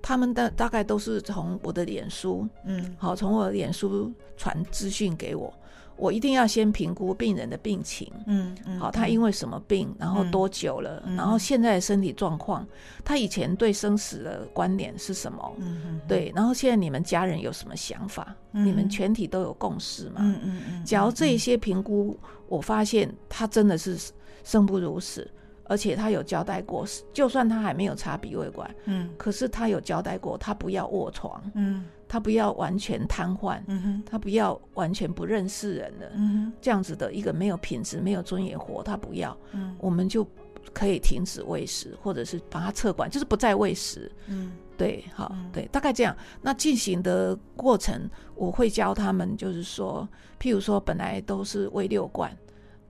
[0.00, 5.52] 他们的大概都是从我的脸书，嗯，好，从我的脸书传资讯给我。
[5.98, 12.66] 我一定要先评估病人的病情，嗯，嗯，好，他因为什么病，然后多久了，嗯、然后现在的身体状况，
[13.04, 15.52] 他以前对生死的观念是什么？
[15.58, 18.34] 嗯嗯，对，然后现在你们家人有什么想法？
[18.52, 20.16] 嗯、你们全体都有共识吗？
[20.20, 23.98] 嗯嗯嗯，假如这一些评估，我发现他真的是
[24.44, 25.28] 生不如死。
[25.70, 40.26] 而且他有交代过，就算他还没有插鼻胃管，嗯，可是他有交代过，他不要卧床，嗯，他不要完全瘫痪，嗯哼，他不要完全不认识人了，嗯哼，这样子的一个没有品质、没有尊严活，他不要，嗯，我们就
[40.72, 46.16] 可以停止喂食，或者是把他撤管，就是不再喂食，嗯，对，好，对，大概这样。
[46.40, 50.08] 那进行的过程，我会教他们，就是说，
[50.40, 52.34] 譬如说，本来都是喂六罐。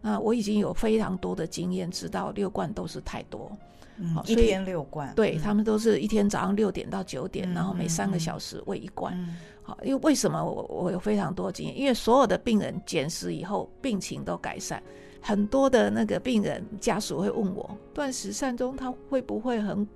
[0.01, 3.51] 那我已经有非常多的经验，知道六罐都是太多，
[3.99, 9.17] 嗯，一天六罐，对，他们都是一天早上六点到九点，然后每三个小时喂一罐。
[9.63, 11.79] 好，因为为什么我我有非常多经验？
[11.79, 14.83] 因为所有的病人减食以后病情都改善，
[15.21, 19.87] 很多的那个病人家属会问我，断食善终他会不会很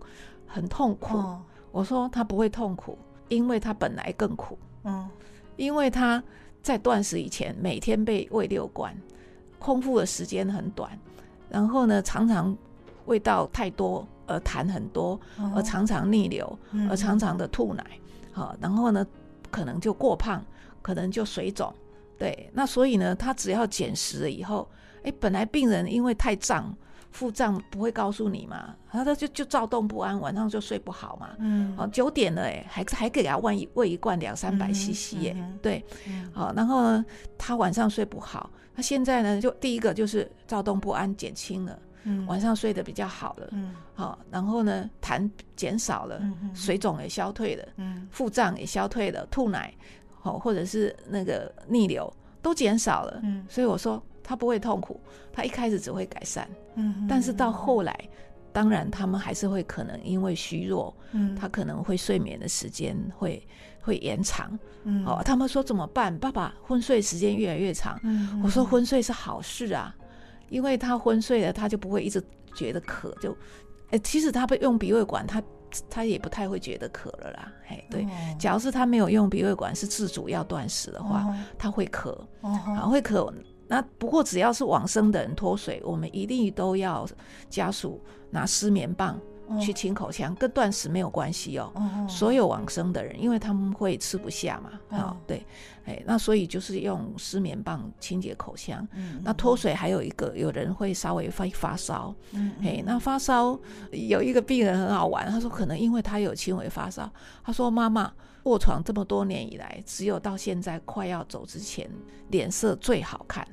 [0.46, 1.16] 很痛苦？
[1.70, 5.08] 我说他不会痛苦，因为他本来更苦，嗯，
[5.56, 6.22] 因为他
[6.62, 8.94] 在断食以前每天被喂六罐。
[9.58, 10.90] 空腹的时间很短，
[11.48, 12.58] 然后呢，常常
[13.06, 15.18] 味道太多而痰很多，
[15.54, 17.84] 而常常逆流，而常常的吐奶，
[18.32, 19.06] 好，然后呢，
[19.50, 20.44] 可能就过胖，
[20.80, 21.72] 可能就水肿，
[22.18, 24.68] 对，那所以呢，他只要减食了以后，
[25.02, 26.74] 哎，本来病人因为太胀，
[27.10, 35.84] 腹胀不会告诉你嘛，他他就就躁动不安，晚上就睡不好嘛，嗯，好，九点了，哎，还还给他喂一喂一罐两三百 CC，哎，对，
[36.32, 37.04] 好，然后呢，
[37.36, 38.48] 他晚上睡不好。
[38.74, 49.72] 他现在呢，就第一个就是躁动不安减轻了，嗯，晚上睡得比较好了，嗯，好，然后呢，痰减少了，嗯，水肿也消退了，嗯，腹胀也消退了，吐奶，
[50.20, 55.00] 好，或者是那个逆流都减少了，嗯，所以我说他不会痛苦，
[55.32, 58.08] 他一开始只会改善，嗯，但是到后来，
[58.52, 63.42] 当然他们还是会可能因为虚弱，嗯，他可能会睡眠的时间会。
[63.84, 66.16] 会延长，嗯，哦，他们说怎么办？
[66.16, 69.92] 爸爸昏睡时间越来越长，嗯，我说昏睡是好事啊，
[70.52, 72.22] 因为他昏睡了，他就不会一直
[72.54, 73.34] 觉得渴，就，
[73.90, 75.42] 哎，其实他不用鼻胃管，他
[75.88, 78.06] 他也不太会觉得渴了啦，哎，对，
[78.38, 83.32] 假如是他没有用鼻胃管，是自主要断食的话，他会渴，啊，会渴。
[83.66, 87.08] 那不过只要是往生的人脱水，我们一定都要
[87.48, 87.98] 家属
[88.30, 89.18] 拿失眠棒
[89.60, 91.72] 去清口腔，跟断食没有关系哦。
[92.08, 95.44] 所有往生的人，因为他们会吃不下嘛，啊，对，
[95.84, 98.86] 哎，那所以就是用湿棉棒清洁口腔。
[99.22, 102.14] 那脱水还有一个，有人会稍微发发烧，
[102.62, 103.58] 哎，那发烧
[103.90, 107.10] 有一个病人很好玩，他说可能因为他有轻微发烧，
[107.44, 108.12] 他说妈妈
[108.44, 111.88] 卧床这么多年以来，只有到现在快要走之前，
[112.30, 113.46] 脸色最好看，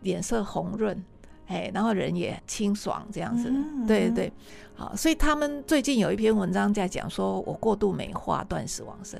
[0.00, 1.02] 脸色红润。
[1.48, 4.32] 哎，然后人也清爽，这样子，嗯、对对对，
[4.76, 9.18] 好，所以他们最近有一篇文章在讲，说我过度美化断食往生。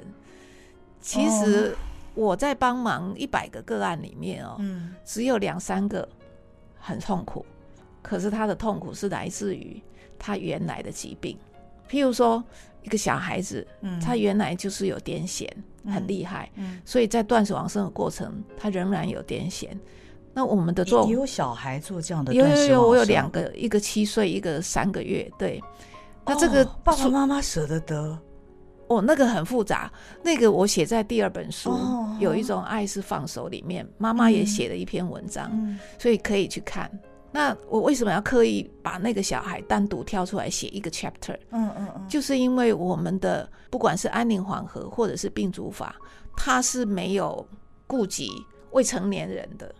[1.00, 1.74] 其实
[2.14, 6.06] 我在帮忙一百个个案里面哦，嗯、只有两三个
[6.78, 7.46] 很痛苦，
[8.02, 9.82] 可是他的痛苦是来自于
[10.18, 11.38] 他原来的疾病，
[11.88, 12.44] 譬如说
[12.82, 15.48] 一个小孩子，嗯、他原来就是有癫痫，
[15.90, 16.50] 很厉害，
[16.84, 19.68] 所以在断食往生的过程，他仍然有癫痫。
[20.38, 25.28] 那我们的做有小孩做这样的，有有有，我有两个，一个七岁，一个三个月。
[25.36, 25.60] 对，
[26.24, 28.16] 那这个爸爸妈妈舍得得
[28.86, 29.90] 哦，那个很复杂。
[30.22, 31.76] 那个我写在第二本书，
[32.20, 35.50] 有一种爱是放手里面，妈妈也写了一篇文章，
[35.98, 36.88] 所以可以去看。
[37.32, 41.36] 那我为什么要刻意把那个小孩单独挑出来写一个 chapter？
[41.50, 45.96] 嗯嗯嗯，就是因为我们的不管是安宁缓和或者是病主法，
[46.36, 47.44] 它是没有
[47.88, 48.30] 顾及
[48.70, 49.74] 未成年人的。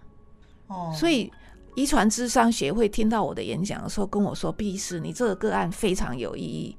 [0.94, 1.32] 所以，
[1.74, 6.76] 遗传智商协会听到我的演讲的时候跟我说：“毕医师，你这个个案非常有意义，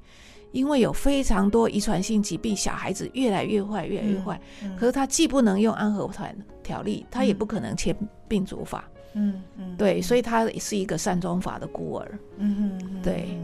[0.52, 4.40] 因为有非常多遗传性疾病，小孩子越来越坏，越来越坏。
[4.62, 7.96] 嗯嗯、可是他既不能用安和团条例，他也不可能签
[8.28, 8.88] 病主法。
[9.14, 12.18] 嗯嗯，对，所以他是一个善终法的孤儿。
[12.36, 13.36] 嗯嗯，对，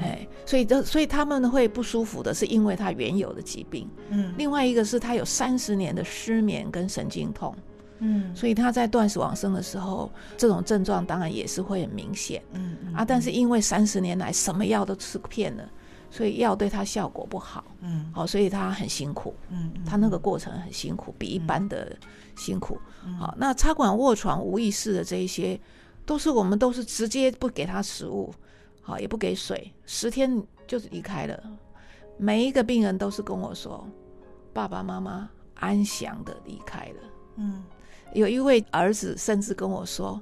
[0.00, 3.86] 哎，所以这，所以他们会不舒服的是因为他原有的疾病。
[4.08, 7.54] 嗯，另外一个是他有三十年的失眠跟神经痛。”
[8.00, 12.42] 嗯，所以他在断食往生的时候，这种症状当然也是会很明显。
[12.52, 15.68] 嗯，嗯啊，但是因为三十年来什么药都吃遍了，
[16.10, 17.64] 所以药对他效果不好。
[17.80, 19.34] 嗯，好，所以他很辛苦。
[19.50, 21.94] 嗯，他那个过程很辛苦，比一般的
[22.36, 22.78] 辛苦。
[23.18, 25.60] 好，那插管卧床无意识的这一些，
[26.06, 28.32] 都是我们都是直接不给他食物，
[28.80, 31.42] 好，也不给水，十天就是离开了。
[32.16, 33.86] 每一个病人都是跟我说，
[34.54, 37.02] 爸爸妈妈安详的离开了。
[37.36, 37.62] 嗯。
[38.12, 40.20] 有一位儿子甚至跟我说：“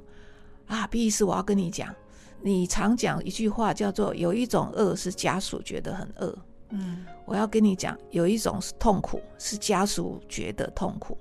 [0.67, 1.95] 啊，毕医师，我要跟你讲，
[2.43, 6.37] 你常讲一句话叫做‘有一种饿是家属觉得很饿’，
[6.71, 11.17] 嗯，我要跟你讲，有一种是痛苦是家属觉得痛苦。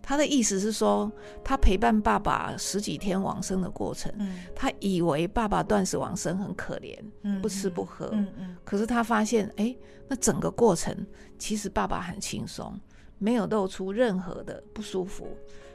[0.00, 1.10] 他的意思是说，
[1.42, 9.74] 他陪伴爸爸十几天往生的过程，嗯，他以为爸爸断食往生很可怜，嗯，不吃不喝，嗯嗯，可是他发现，哎，
[10.06, 10.96] 那整个过程
[11.36, 12.78] 其实爸爸很轻松，
[13.18, 15.26] 没有露出任何的不舒服。”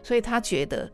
[0.04, 0.90] 所以他觉得，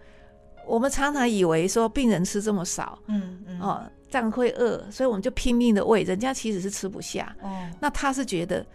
[0.65, 7.35] 我们常常以为说病人吃这么少，嗯嗯，哦，这样会饿，所以我们就拼命的喂，人家其实是吃不下。
[7.41, 8.65] 哦，那他是觉得，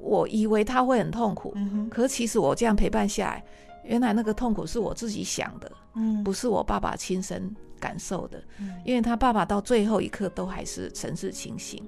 [0.00, 3.44] 我以为他会很痛苦，嗯哼，可其实我这样陪伴下来，
[3.84, 11.86] 原来那个痛苦是我自己想的，嗯，不是我爸爸亲身感受的，嗯，因为他爸爸到最后一刻都还是神志清醒，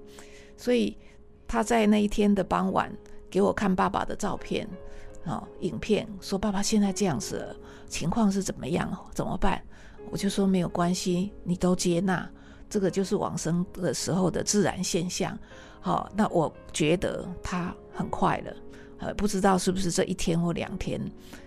[0.56, 0.96] 所以
[1.48, 2.92] 他在那一天的傍晚
[3.30, 4.68] 给我看爸爸的照片。
[5.26, 7.56] 哦，影片说爸爸现在这样子了，
[7.94, 8.90] 情况是怎么样？
[9.14, 9.62] 怎么办？
[10.10, 12.28] 我就说没有关系，你都接纳，
[12.68, 15.38] 这个就是往生的时候的自然现象。
[15.80, 18.52] 好，那我觉得他很快乐，
[18.98, 21.00] 呃，不知道是不是这一天或两天。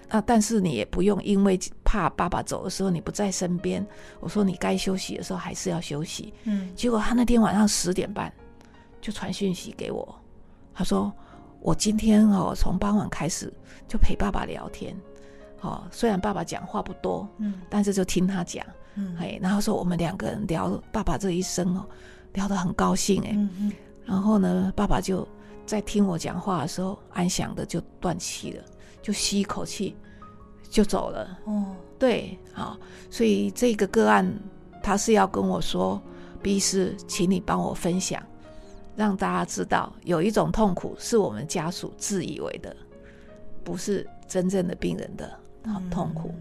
[0.07, 3.85] 啊，但是你也不用因为怕爸爸走的时候你不在身边，
[4.21, 6.33] 我说你该休息的时候还是要休息。
[6.45, 8.31] 嗯，结果他那天晚上十点半
[9.01, 10.15] 就传讯息给我，
[10.73, 11.11] 他说。
[11.59, 13.51] 我今天哦，从傍晚开始
[13.87, 14.95] 就陪爸爸聊天，
[15.67, 21.85] 哦，虽然爸爸讲话不多，嗯，但是就听他讲，嗯，哎，然后说我们两个人聊爸爸这一生哦，
[22.33, 23.71] 聊得很高兴，哎，嗯嗯，
[24.05, 25.27] 然后呢，爸爸就
[25.65, 28.63] 在听我讲话的时候，安详的就断气了，
[29.01, 29.95] 就吸一口气
[30.69, 32.77] 就走了，哦，对，好，
[33.09, 34.31] 所以这个个案
[34.81, 36.01] 他是要跟我说，
[36.41, 38.21] 毕医师，请你帮我分享。
[38.95, 42.75] 让大家知道，有一种痛苦是我们家属自以为的，
[43.63, 45.39] 不是真正的病人的
[45.89, 46.33] 痛苦。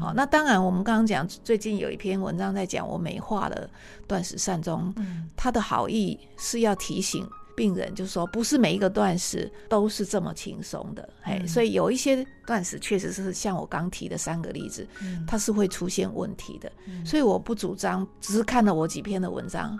[0.00, 3.70] 好，那当然，我们刚刚讲，最近有一篇文章在讲我美化了
[4.06, 11.08] 断食善终，嗯、他的好意是要提醒病人，就是说，不是每一个断食都是这么轻松的。
[11.24, 16.70] 嗯、嘿，所以有一些断食确实是像我刚提的三个例子，嗯、它是会出现问题的。
[16.86, 19.78] 嗯、所以我不主张，只是看了我几篇的文章。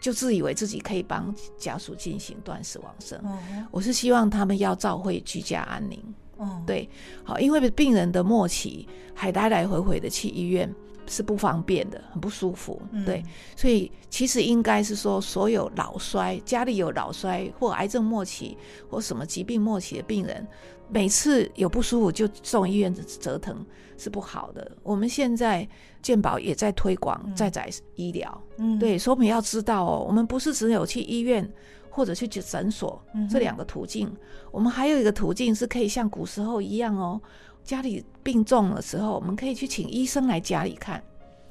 [0.00, 3.22] 就自以为自己可以帮家属进行断食往生，
[3.70, 6.02] 我是希望他们要照会居家安宁，
[6.40, 6.88] 嗯，对，
[7.22, 10.74] 好，因为病人的末期还来来回回的去医院
[11.06, 13.22] 是不方便的，很不舒服，嗯、对，
[13.56, 18.56] 所以其实应该是说，所有老衰家里有老衰或癌症末期
[18.88, 20.46] 或什么疾病末期的病人，
[20.88, 23.64] 每次有不舒服就送医院折腾
[23.98, 24.70] 是不好的。
[24.82, 25.68] 我们现在
[26.00, 31.46] 健保也在推广在宅医疗，嗯，对，所以我们要知道哦，我们不是只有去医院。
[31.90, 34.16] 或者去诊所，这两个途径，嗯、
[34.52, 37.20] 我们还有一个途径是可以像古时候一样哦，
[37.64, 41.02] 家里病重的时候，我们可以去请医生来家里看。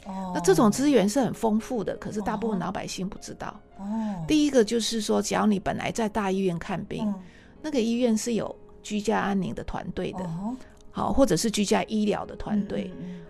[0.05, 3.59] 哦，那这种资源是很丰富的，可是大部分老百姓不知道。
[3.77, 3.85] 哦，
[4.25, 7.13] 第一个就是说，只要你本来在大医院看病，哦、
[7.61, 10.55] 那个医院是有居家安宁的团队的，哦、
[10.89, 12.89] 好，或者是居家医疗的团队，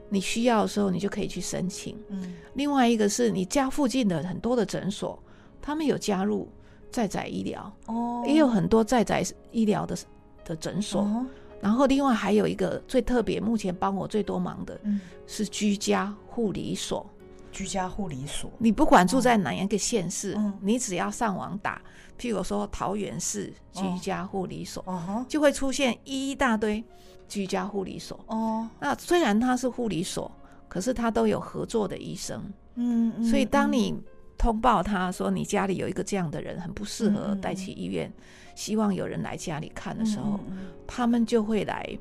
[0.09, 1.97] 你需要的时候，你就可以去申请。
[2.09, 5.21] 嗯，另外一个是你家附近的很多的诊所，
[5.59, 6.47] 他们有加入。
[6.91, 9.97] 在宅医疗哦，也有很多在宅医疗的
[10.43, 11.25] 的诊所，哦、
[11.61, 14.79] 然后另外还有一个最特别，目前帮我最多忙的，
[15.27, 17.05] 是居家护理所。
[17.51, 21.81] 居家护理所，你不管住在哪一个县市，哦、你只要上网打，
[22.15, 26.83] 譬如说桃园市居家护理所，哦、就会出现一大堆
[27.27, 28.19] 居家护理所。
[28.27, 30.31] 哦，那虽然它是护理所，
[30.67, 32.39] 可是它都有合作的医生。
[32.75, 33.99] 嗯，嗯，所以当你。
[34.39, 38.09] 通报他说，你家里有一个这样的人，很不适合带去医院，
[38.55, 40.39] 希望有人来家里看的时候，
[40.87, 41.99] 他们就会来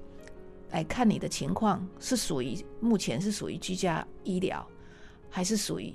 [0.71, 4.65] 来看你的情况是属于目前是属于居家医疗，
[5.29, 5.93] 还是属于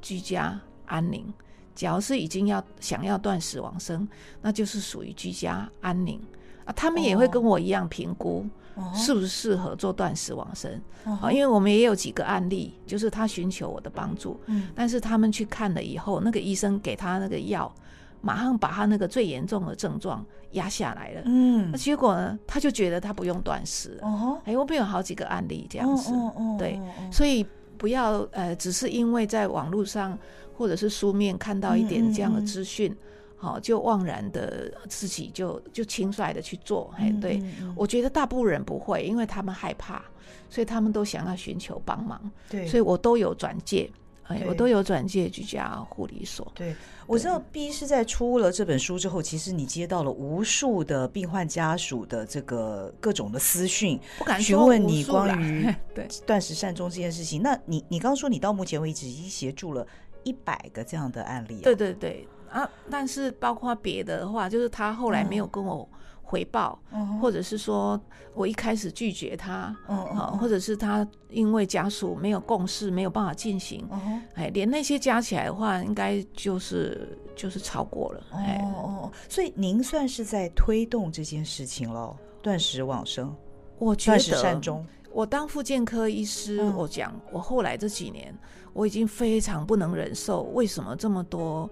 [0.00, 1.30] 居家安宁。
[1.74, 4.08] 假如是已经要想要断食往生，
[4.40, 6.18] 那就是属于居家安宁
[6.64, 6.72] 啊。
[6.72, 8.46] 他们也会跟我一样评估。
[8.94, 10.80] 是不是适合做断食往生？
[11.04, 17.72] 啊，因为我们也有几个案例，就是他寻求我的帮助，嗯，但是他们去看了以后，那个医生给他那个药，
[18.20, 26.12] 马上把他那个最严重的症状压下来了，嗯，那结果呢，他就觉得他不用断食，哦，哎，我们有好几个案例这样子，
[26.58, 27.44] 对，所以
[27.76, 30.16] 不要呃，只是因为在网络上
[30.54, 32.96] 或者是书面看到一点这样的资讯。
[33.42, 37.42] 好，就妄然的自己就就轻率的去做，哎、嗯，对，
[37.74, 40.00] 我觉得大部分人不会，因为他们害怕，
[40.48, 43.90] 所以他们都想要寻求帮忙，对，所以我都有转介，
[44.28, 46.46] 哎，我都有转介居家护理所。
[46.54, 46.76] 对，对
[47.08, 57.42] 我知道 B 是在出了这本书之后，其实你接到了无数的病患家属的这个各种的私讯，不敢询问你关于 对断食善终这件事情。
[57.42, 59.84] 那你你刚刚说你到目前为止已经协助了
[60.22, 62.24] 一百个这样的案例，啊，对对对。
[62.52, 65.88] 啊，但是包括别的话，就是他后来没有跟我
[66.22, 68.00] 回报，嗯、或者是说
[68.34, 78.24] 我一开始拒绝他，嗯、啊，或者是他因为家属没有共识，没有办法进行，嗯、哎，连那些加起来的话，应该就是就是超过了。
[78.30, 82.16] 哦哦，所以您算是在推动这件事情喽？
[82.40, 83.34] 断食往生，
[83.78, 84.84] 我觉得断食善终。
[85.12, 88.34] 我当复健科医师，嗯、我讲我后来这几年，
[88.72, 91.70] 我已经非常不能忍受，为什么这么多？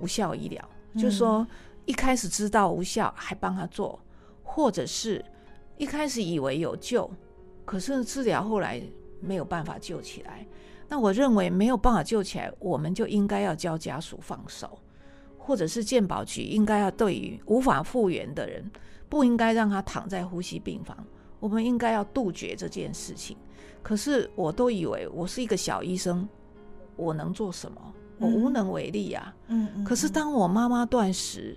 [0.00, 1.46] 无效医疗，嗯、就是说
[1.86, 3.98] 一开始知道无效还帮他做，
[4.42, 5.24] 或者是
[5.76, 7.10] 一开始以为有救，
[7.64, 8.82] 可是治疗后来
[9.20, 10.46] 没有办法救起来。
[10.88, 14.78] 那我认为没有办法救起来，我们就应该要教家属放手，
[15.36, 18.70] 或者是健保局应该要对于无法复原的人，
[19.08, 20.96] 不应该让他躺在呼吸病房，
[21.40, 23.36] 我们应该要杜绝这件事情。
[23.82, 26.26] 可是我都以为我是一个小医生，
[26.96, 27.94] 我能做什么？
[28.18, 29.34] 我无能为力啊！
[29.48, 31.56] 嗯，嗯，可是当我妈妈断食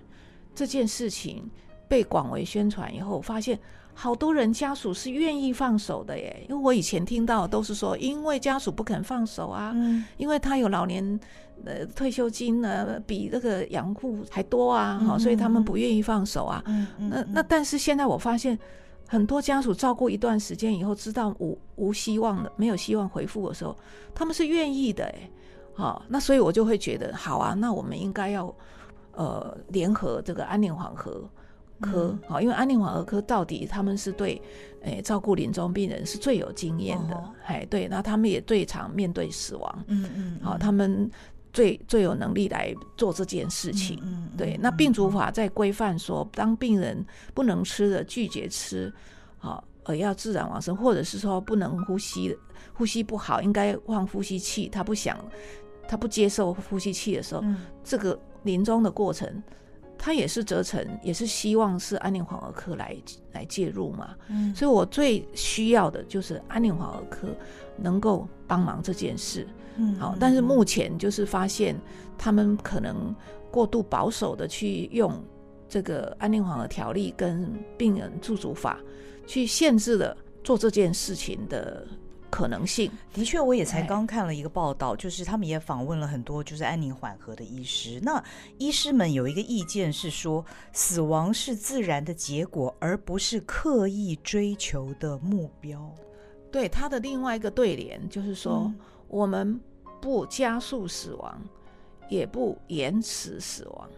[0.54, 1.48] 这件事情
[1.88, 3.58] 被广为宣传以后，发现
[3.94, 6.46] 好多人家属是愿意放手的耶。
[6.48, 11.18] 因为我以前听到都是说，因为家属不肯放手啊，嗯，因为他有老年
[11.64, 16.62] 呃退休金呢，比那个养护还多啊，好，所以他们不愿意放手啊。
[16.66, 18.58] 嗯嗯，那那但是现在我发现，
[19.06, 23.76] 很多家属照顾一段时间以后，知道无无希望的，没有希望回复的时候，
[24.14, 25.30] 他们是愿意的哎。
[25.74, 28.54] 好，那所以我就会觉得，好啊，那我们应该要，
[29.12, 31.28] 呃，联合这个安宁缓和
[31.80, 34.40] 科，好、嗯，因为安宁缓和科到底他们是对，
[34.82, 37.14] 诶、欸，照顾临终病人是最有经验的，
[37.44, 41.10] 哎、哦，对，那他们也最常面对死亡，嗯嗯，好、嗯，他们
[41.52, 47.04] 最最有能力来做这件事情，嗯，嗯对，那病主法在规范说，当病人
[47.34, 48.92] 不能吃的拒绝吃，
[49.38, 52.36] 好，而要自然往生，或者是说不能呼吸的，
[52.72, 55.18] 呼吸不好，应该换呼吸器，他不想。
[55.88, 59.42] 他不接受呼吸器的时候，嗯、这个临终的过程，
[59.98, 62.96] 他也是责成，也是希望是安宁缓和科来
[63.32, 64.16] 来介入嘛。
[64.28, 67.28] 嗯，所以我最需要的就是安宁缓和科
[67.76, 69.46] 能够帮忙这件事。
[69.76, 71.78] 嗯，好，但是目前就是发现
[72.16, 73.14] 他们可能
[73.50, 75.12] 过度保守的去用
[75.68, 78.80] 这个安宁缓和条例跟病人驻足法
[79.26, 81.86] 去限制了做这件事情的。
[82.32, 88.00] 可能性的确，我也才刚看了一个报道，就是他们也访问了很多就是安宁缓和的医师。
[88.02, 88.24] 那
[88.56, 95.94] 医师们有一个意见是说，死亡是自然的结果，而不是刻意追求的目标。
[96.50, 98.78] 对，他的另外一个对联就是说，嗯、
[99.08, 99.60] 我们
[100.00, 101.38] 不加速死亡，
[102.08, 103.90] 也不延迟死亡。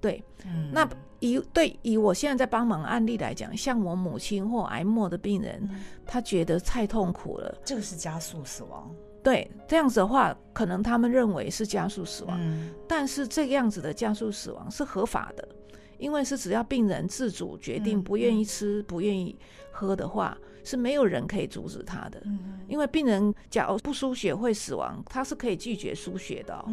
[0.00, 0.84] 对，嗯、那
[1.24, 8.94] 以对以我现在在帮忙案例来讲，像我母亲或癌末的病人，嗯、他觉得太痛苦了，这个是加速死亡。
[9.22, 15.48] 对，这样子的话，可能他们认为是加速死亡，嗯、但是这样子的加速死亡是合法的，
[15.96, 19.34] 因为是只要病人自主决定不愿意吃、嗯、不愿意
[19.72, 20.36] 喝的话。
[20.64, 22.20] 是没有人可以阻止他的，
[22.66, 26.64] 因为病人假如不输血会死亡，他是可以拒绝输血的哦。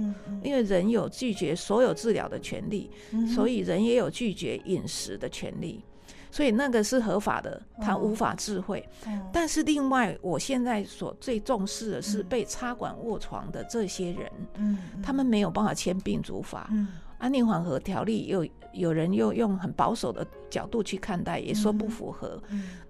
[0.42, 2.90] 因为人有拒绝所有治疗的权利，
[3.28, 5.84] 所以人也有拒绝饮食的权利，
[6.32, 8.88] 所以那个是合法的，他无法智慧。
[9.34, 14.32] 但是另外，我现在所最重视的是被插管卧床的这些人，
[15.04, 16.70] 他们没有办法签病主法。
[17.22, 22.42] 安宁缓和条例又有人又用很保守的角度去看待，也说不符合。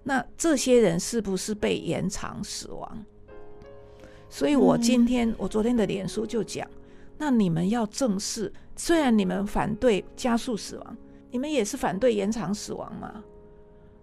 [0.02, 3.04] 那这些人是不是被延长死亡？
[4.30, 6.66] 所以我今天、嗯、我昨天的脸书就讲，
[7.18, 10.96] 那你们要正视，虽然你们反对加速死亡，
[11.30, 13.22] 你们也是反对延长死亡嘛？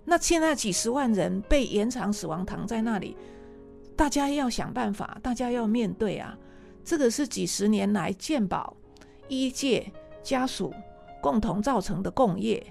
[0.06, 3.18] 那现在几十万人被延长死亡躺在那里，
[3.96, 6.38] 大家要想办法，大家要面对啊！
[6.86, 8.78] 这个是几十年来健保
[9.28, 9.92] 医界。
[10.22, 10.74] 家属
[11.22, 12.66] 共同造成的共业，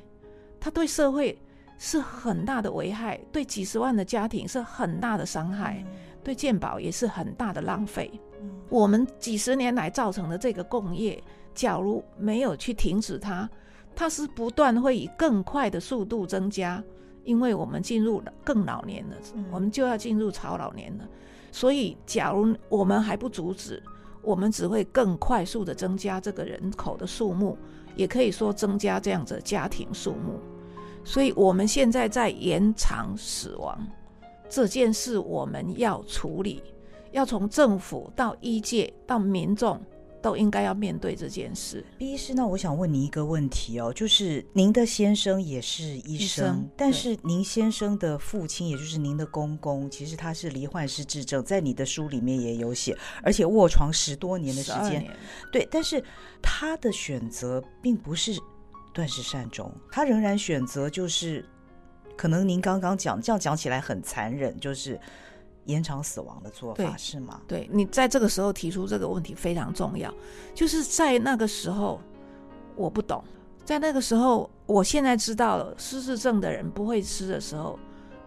[0.61, 1.37] 它对社会
[1.79, 5.93] 是很大的危害，对几十万的家庭是很大的伤害，嗯、
[6.25, 8.11] 对健保也是很大的浪费。
[8.41, 11.23] 嗯、我们几十年来造成的这个共业，
[11.55, 13.49] 假如没有去停止它，
[13.95, 16.83] 它是不断会以更快的速度增加，
[17.25, 21.09] 因为我们进入了更老年了，嗯、我们就要进入超老年了。
[21.51, 23.83] 所以，假如我们还不阻止，
[24.23, 27.57] 我们只会更快速的增加这个人口的数目，
[27.97, 30.41] 也可以说增加这样子家庭数目。
[31.05, 33.79] 所以，我们现在在延长死亡
[34.49, 36.63] 这件事，我们要处理，
[37.13, 39.81] 要从政府到医界到民众。
[40.21, 41.85] 都应该要面对这件事。
[41.97, 55.07] 毕医师，那我想问您一个问题哦，就是您的先生也是医生，医生，但是您先生的父亲，也就是您的公公，其实他是罹患失智症，在你的书里面也有写，而且卧床十多年的时间。
[55.53, 56.03] 对，但是
[56.43, 58.39] 他的选择并不是
[58.93, 61.45] 断食善终，他仍然选择就是，
[62.17, 64.99] 可能您刚刚讲这样讲起来很残忍，就是。
[65.69, 67.43] 延长死亡的做法是吗？
[67.47, 70.13] 对，你在这个时候提出这个问题非常重要，
[70.55, 72.01] 就是在那个时候
[72.75, 73.23] 我不懂，
[73.67, 77.79] 在那个时候，我现在知道了，失智症的人不会吃的时候，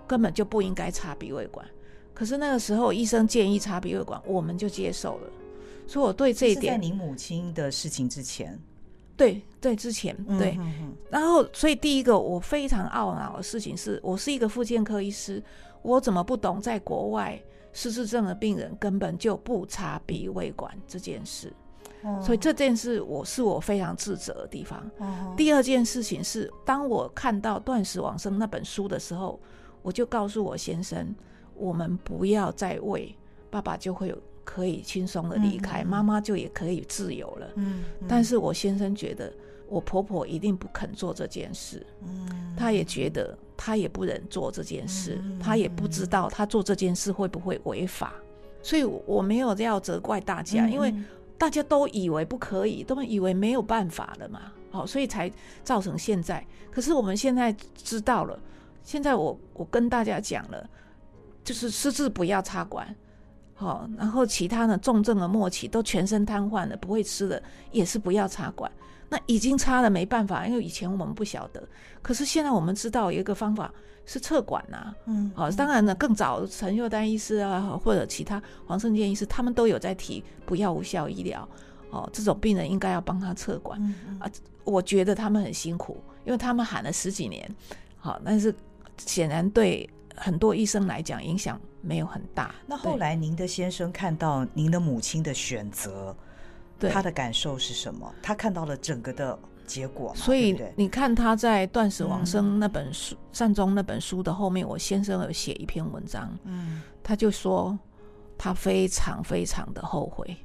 [0.07, 1.65] 根本就不应该插鼻胃管。
[2.13, 5.27] 可是那个时候医生建议插鼻胃管，我们就接受了。
[5.87, 8.59] 所以我对这一点，在你母亲的事情之前，
[9.17, 15.41] 对对之前对，嗯、哼哼然后所以第一个我非常懊恼的事情是，我是一个复健科医师。
[15.81, 17.41] 我怎么不懂，在国外
[17.73, 21.53] 失智症的病人根本就不插鼻胃管这件事，
[22.03, 24.89] 哦、所以这件事我是我非常自责的地方。
[24.97, 29.39] 哦、第二件事情是，当我看到《断食往生》那本书的时候，
[29.81, 31.15] 我就告诉我先生，
[31.55, 33.15] 我们不要再喂，
[33.49, 37.47] 爸爸就会有可以轻松的离开，妈妈、嗯、就也可以自由了。
[37.55, 39.31] 嗯嗯、但是我先生觉得。
[39.71, 48.13] 我婆婆一定不肯做这件事，嗯，他也觉得他也不忍做这件事，嗯、她也不知道他做这件事会不会违法，
[48.61, 50.93] 所以我没有要责怪大家，嗯、因为
[51.37, 55.31] 大家都以为不可以，都以为没有办法了嘛，好，所以才
[55.63, 56.45] 造成现在。
[56.69, 58.37] 可是我们现在知道了，
[58.83, 60.69] 现在我我跟大家讲了，
[61.45, 62.93] 就是私自不要插管，
[63.61, 67.41] 好，然后其他呢重症的末期都全身瘫痪了，不会吃的
[67.71, 68.71] 也是不要插管。
[69.07, 71.61] 那已经插了，没办法，因为以前我们不晓得，
[72.01, 73.71] 可是现在我们知道有一个方法
[74.03, 81.47] 是侧管呐、啊，嗯，好，当然呢，更早陈秀丹医师啊，或者其他黄胜健医师，他们都有在提不要无效医疗，
[81.91, 84.31] 哦，这种病人应该要帮他侧管，嗯嗯啊，
[84.63, 87.47] 我觉得他们很辛苦，因为他们喊了十几年，
[87.97, 88.55] 好，但是
[88.97, 92.55] 显然对很多医生来讲影响没有很大。
[92.65, 96.15] 那后来您的先生看到您的母亲的选择。
[96.79, 98.11] 对他的感受是什么？
[98.23, 107.77] 他看到了整个的结果，所以你看他在《断食往生》那本书、嗯、善终那本书的后面，我先生有写一篇文章，嗯，他就说
[108.35, 110.35] 他非常非常的后悔，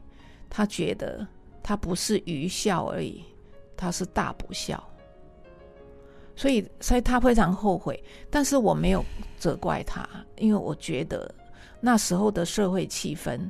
[0.51, 1.27] 他觉得
[1.63, 3.25] 他不是愚孝而已，
[3.75, 4.87] 他是大不孝。
[6.37, 9.05] 所以所以他非常后悔，但是我没有
[9.37, 11.35] 责怪他，因为我觉得
[11.81, 13.41] 那时候的社会气氛，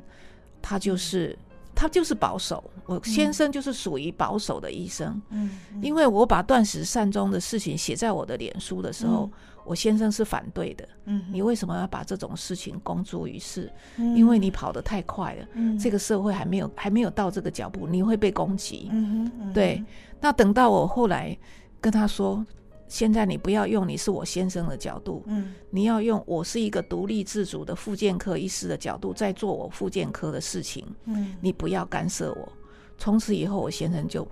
[0.61, 1.37] 他就是。
[1.79, 5.21] 他就是保守，我先生就是属于保守的医生。
[5.29, 9.31] 嗯，嗯，因为我把断食善终的事情写在我的脸书的时候，嗯，
[9.63, 10.89] 我先生是反对的。
[11.05, 13.71] 嗯，你为什么要把这种事情公诸于世？
[13.97, 15.45] 嗯，因为你跑得太快了。
[15.53, 18.89] 嗯，这个社会还没有还没有到这个脚步，你会被攻击。
[18.91, 19.79] 嗯，嗯，对。
[20.19, 21.37] 那等到我后来
[21.79, 22.43] 跟他说。
[22.87, 32.51] 现在你不要用你是我先生的角度，嗯，你要用我是一个独立自主的复健科医师的角度在做我复健科的事情，嗯，你不要干涉我。
[32.97, 34.27] 从此以后，我先生就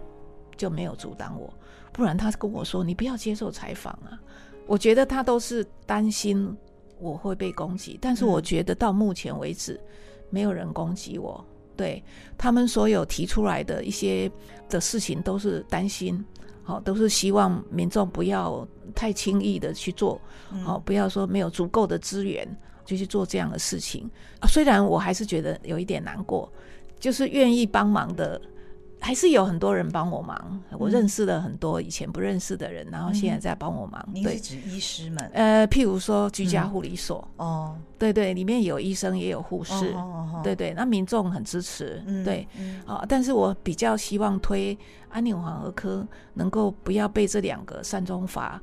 [0.58, 1.54] 就没有阻挡我，
[1.92, 4.20] 不然他跟我说你不要接受采访啊。
[4.68, 6.56] 我觉得他都是担心
[6.98, 9.80] 我会被攻击，但是我觉得到目前为止，
[10.30, 11.46] 没有人攻击我，
[11.76, 12.04] 对
[12.38, 14.32] 他们所有提出来的一些
[14.70, 16.26] 的事情都是担心。
[16.66, 20.20] 好，都是希望民众不要太轻易的去做，
[20.64, 22.46] 好，不要说没有足够的资源
[22.84, 24.10] 就去做这样的事情。
[24.50, 26.52] 虽然我还是觉得有一点难过，
[27.00, 28.42] 就是愿意帮忙的。
[29.00, 34.04] 还是有很多人帮我忙，我认识了很多以前不认识的人，然后现在在帮我忙。
[34.12, 35.30] 您是指医师们？
[35.34, 39.94] 呃，譬如说居家护理所，哦，对对，里面有医生也有护士，
[40.44, 42.48] 对对，那民众很支持，对，
[42.88, 44.76] 啊，但是我比较希望推
[45.10, 48.60] 安宁缓和科能够不要被这两个善终法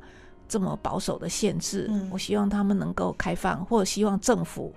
[0.48, 4.74] 这么保守的限制，我希望他们能够开放，或者希望政府。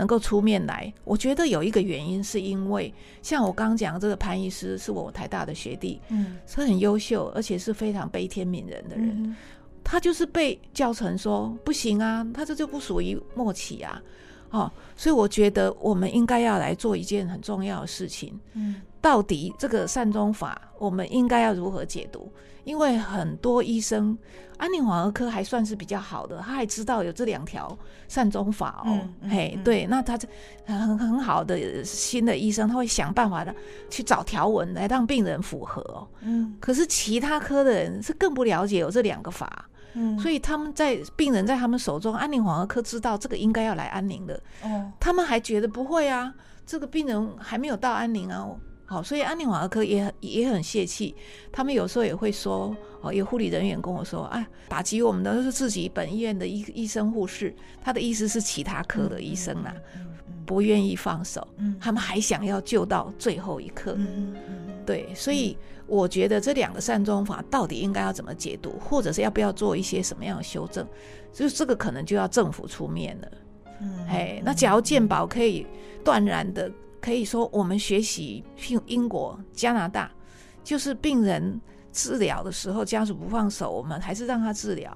[0.00, 2.90] 能够出面来，我觉得有一个原因，是因为
[3.20, 9.08] 像我刚刚讲的这个潘医师是我台大的学弟，嗯，是很优秀，而且是非常悲天悯人的人。
[9.22, 9.36] 嗯、
[9.84, 14.02] 他就是被教成说不行啊，他这就不属于默契啊，
[14.50, 22.30] 哦，所以我觉得我们应该要来做一件很重要的事情，嗯，到底这个善终法我们应该要如何解读？
[22.64, 24.16] 因为很多医生，
[24.58, 27.76] 安宁缓和科还算是比较好的，他还知道有这两条
[28.06, 30.28] 善终法哦，嗯嗯、嘿，对，那他这
[30.66, 33.54] 很很好的新的医生，他会想办法的
[33.88, 36.06] 去找条文来让病人符合哦。
[36.20, 46.34] 嗯，可是其他科的人是更不了解有这两个法，嗯，所以他们在病人在他们手中，安宁缓和科知道这个应该要来安宁的，哦、嗯，他们还觉得不会啊，
[46.66, 48.48] 这个病人还没有到安宁啊。
[48.86, 51.14] 好，所以安宁缓和科也也很泄气，
[51.52, 59.76] 他们有时候也会说，哦，有护理人员跟我说，哎，打击我们的都是自己本医院的医医生护士，他的意思是其他科的医生呐、啊，
[60.44, 61.46] 不愿意放手，
[61.78, 63.96] 他们还想要救到最后一刻，
[64.84, 65.56] 对，所以
[65.90, 70.86] 我觉得这两个善终法到底应该要怎么解读，或者是要不要做一些什么样的修正，
[71.32, 73.28] 就是这个可能就要政府出面了，
[73.82, 75.66] 嗯，哎，那假如健保可以
[76.02, 76.70] 断然的。
[77.02, 78.44] 可以说，我们学习
[78.84, 80.12] 英国、加拿大，
[80.62, 81.58] 就是病人
[81.90, 84.94] 治疗的时候，家属不放手，我们还是让他治疗。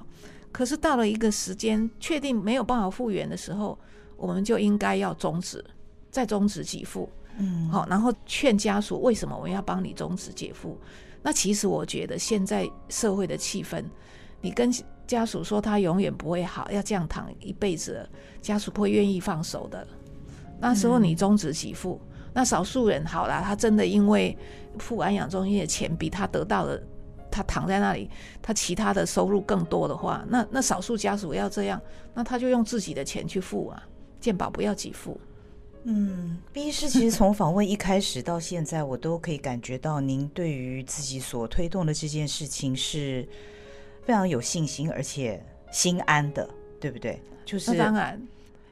[0.53, 3.79] 可是到了一个时间，确定没有办法复原的时候，
[4.19, 5.65] 我们就应该要终止，
[6.11, 7.09] 再终止给付。
[7.39, 10.79] 嗯，好，然后劝家属为什么我要帮你终止给付？
[11.23, 13.83] 那其实我觉得现在社会的气氛，
[14.41, 14.71] 你跟
[15.07, 18.09] 家属说他永远不会好，要这样躺一辈子了，
[18.41, 19.87] 家属不会愿意放手的。
[20.61, 24.37] 那时候你终止给付，嗯、那少数人好了，他真的因为
[24.79, 26.83] 付安养中心的钱比他得到的，
[27.31, 28.09] 他躺在那里，
[28.41, 31.81] 他其他的收入更多的话，那那少数家属要这样，
[32.15, 33.83] 那他就用自己的钱去付啊，
[34.21, 35.21] 健保不要给付。
[35.85, 43.27] 嗯，毕医师其实从访问一开始到现在，我都可以感觉到您对于自己所推动的这件事情是
[44.03, 46.49] 非常有信心，而且心安的，
[46.81, 47.23] 对不对？
[47.45, 48.21] 就是当然，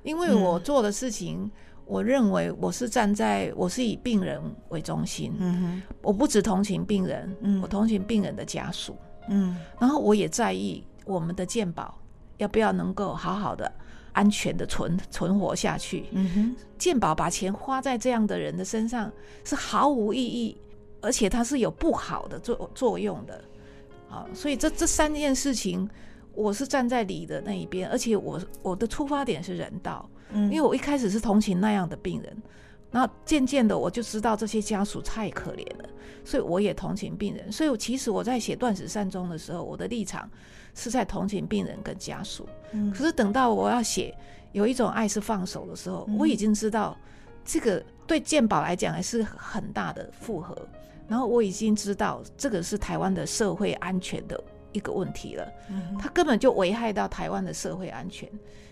[0.02, 1.42] 因为我做的事情。
[1.42, 1.50] 嗯
[1.84, 8.96] 我认为我是站在，我是以病人为中心，嗯哼，我不只同情病人，嗯，我同情病人的家属，
[9.28, 11.98] 嗯，然后我也在意我们的健保
[12.38, 13.70] 要不要能够好好的、
[14.12, 19.10] 安全的存存活下去，嗯哼，健保把钱花在这样的人的身上
[19.44, 20.56] 是毫无意义，
[21.00, 23.44] 而且它是有不好的作作用的，
[24.10, 25.88] 啊，所以这这三件事情，
[26.34, 30.08] 我是站在理的那一边，而且我我的出发点是人道。
[30.34, 32.42] 嗯因为我一开始是同情那样的病人，
[32.90, 35.88] 那渐渐的我就知道这些家属太可怜了，
[36.24, 37.52] 所以我也同情病人。
[37.52, 40.26] 所以其实我在写断食善终的时候，我的立场
[40.74, 42.48] 是在同情病人跟家属。
[42.92, 44.16] 可是等到我要写
[44.52, 46.96] 有一种爱是放手的时候，我已经知道
[47.44, 50.56] 这个对健保来讲还是很大的负荷，
[51.08, 54.42] 然后我已经知道这个是台湾的社会安全的
[54.72, 55.52] 一个问题了，
[55.98, 58.28] 它根本就危害到台湾的社会安全。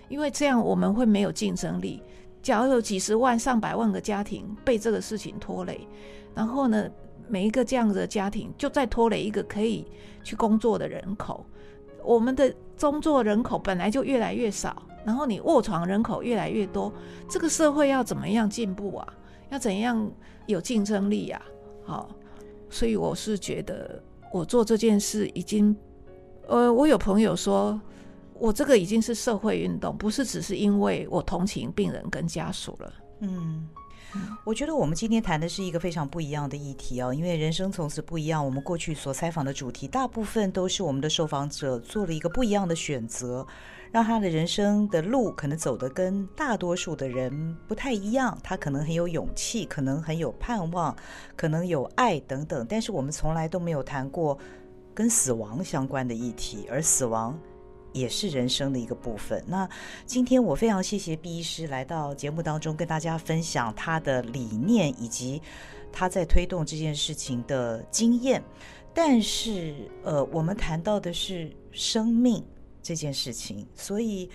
[0.09, 2.03] 因为这样我们会没有竞争力。
[2.43, 5.87] 假如有几十万、上百万个家庭被这个事情拖累，
[6.35, 6.91] 然后呢，
[7.29, 9.87] 每一个这样的家庭就再拖累一个可以
[10.25, 11.45] 去工作的人口，
[12.11, 16.93] 我们的工作人口本来就越来越少，然后你卧床人口越来越多，
[17.29, 19.15] 这个社会要怎么样进步啊？
[19.51, 20.11] 要怎样
[20.47, 21.41] 有竞争力呀？
[21.85, 22.11] 好，
[22.69, 24.03] 所以我是觉得
[24.33, 25.77] 我做这件事已经，
[26.49, 27.81] 呃，我有朋友说，
[28.35, 32.93] 我这个已经是社会运动，不是只是因为我同情病人跟家属了。
[33.21, 33.69] 嗯。
[34.45, 38.45] 我觉得我们今天谈的是一个非常不一样的议题哦，因为人生从此不一样。
[38.45, 43.47] 我们过去所采访的主题，大部分都是我们的受访者做了一个不一样的选择，
[43.93, 48.37] 让他的人生的路可能走得跟大多数的人不太一样。
[48.43, 50.97] 他可能很有勇气，可能很有盼望，
[51.37, 54.37] 可能有爱等等，但是我们从来都没有谈过
[54.95, 57.39] 跟死亡相关的议题，而死亡。
[57.93, 59.43] 也是人生的一个部分。
[59.47, 59.69] 那
[60.07, 65.41] 今天我非常谢谢毕医师来到节目当中，跟大家分享他的理念以及
[65.93, 68.43] 他在推动这件事情的经验。
[68.93, 72.45] 但是，呃，我们谈到的是生命
[72.83, 74.29] 这件事情，所以，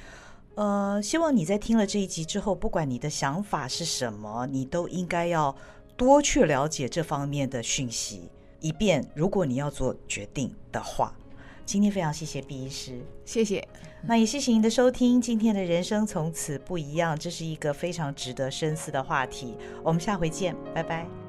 [0.55, 5.53] 呃，希望你在听了这一集之后，不管你的想法是什么，你都应该要
[5.97, 8.29] 多去了解这方面的讯息，
[8.61, 11.13] 以便如果你要做决定的话。
[11.65, 13.67] 今天非常谢谢毕医师，谢谢。
[14.07, 15.19] 那也谢谢您的收听。
[15.19, 19.55] 今天的人生从此不一样，这是一个非常值得深思的话题。
[19.83, 21.24] 我们下回见，拜拜。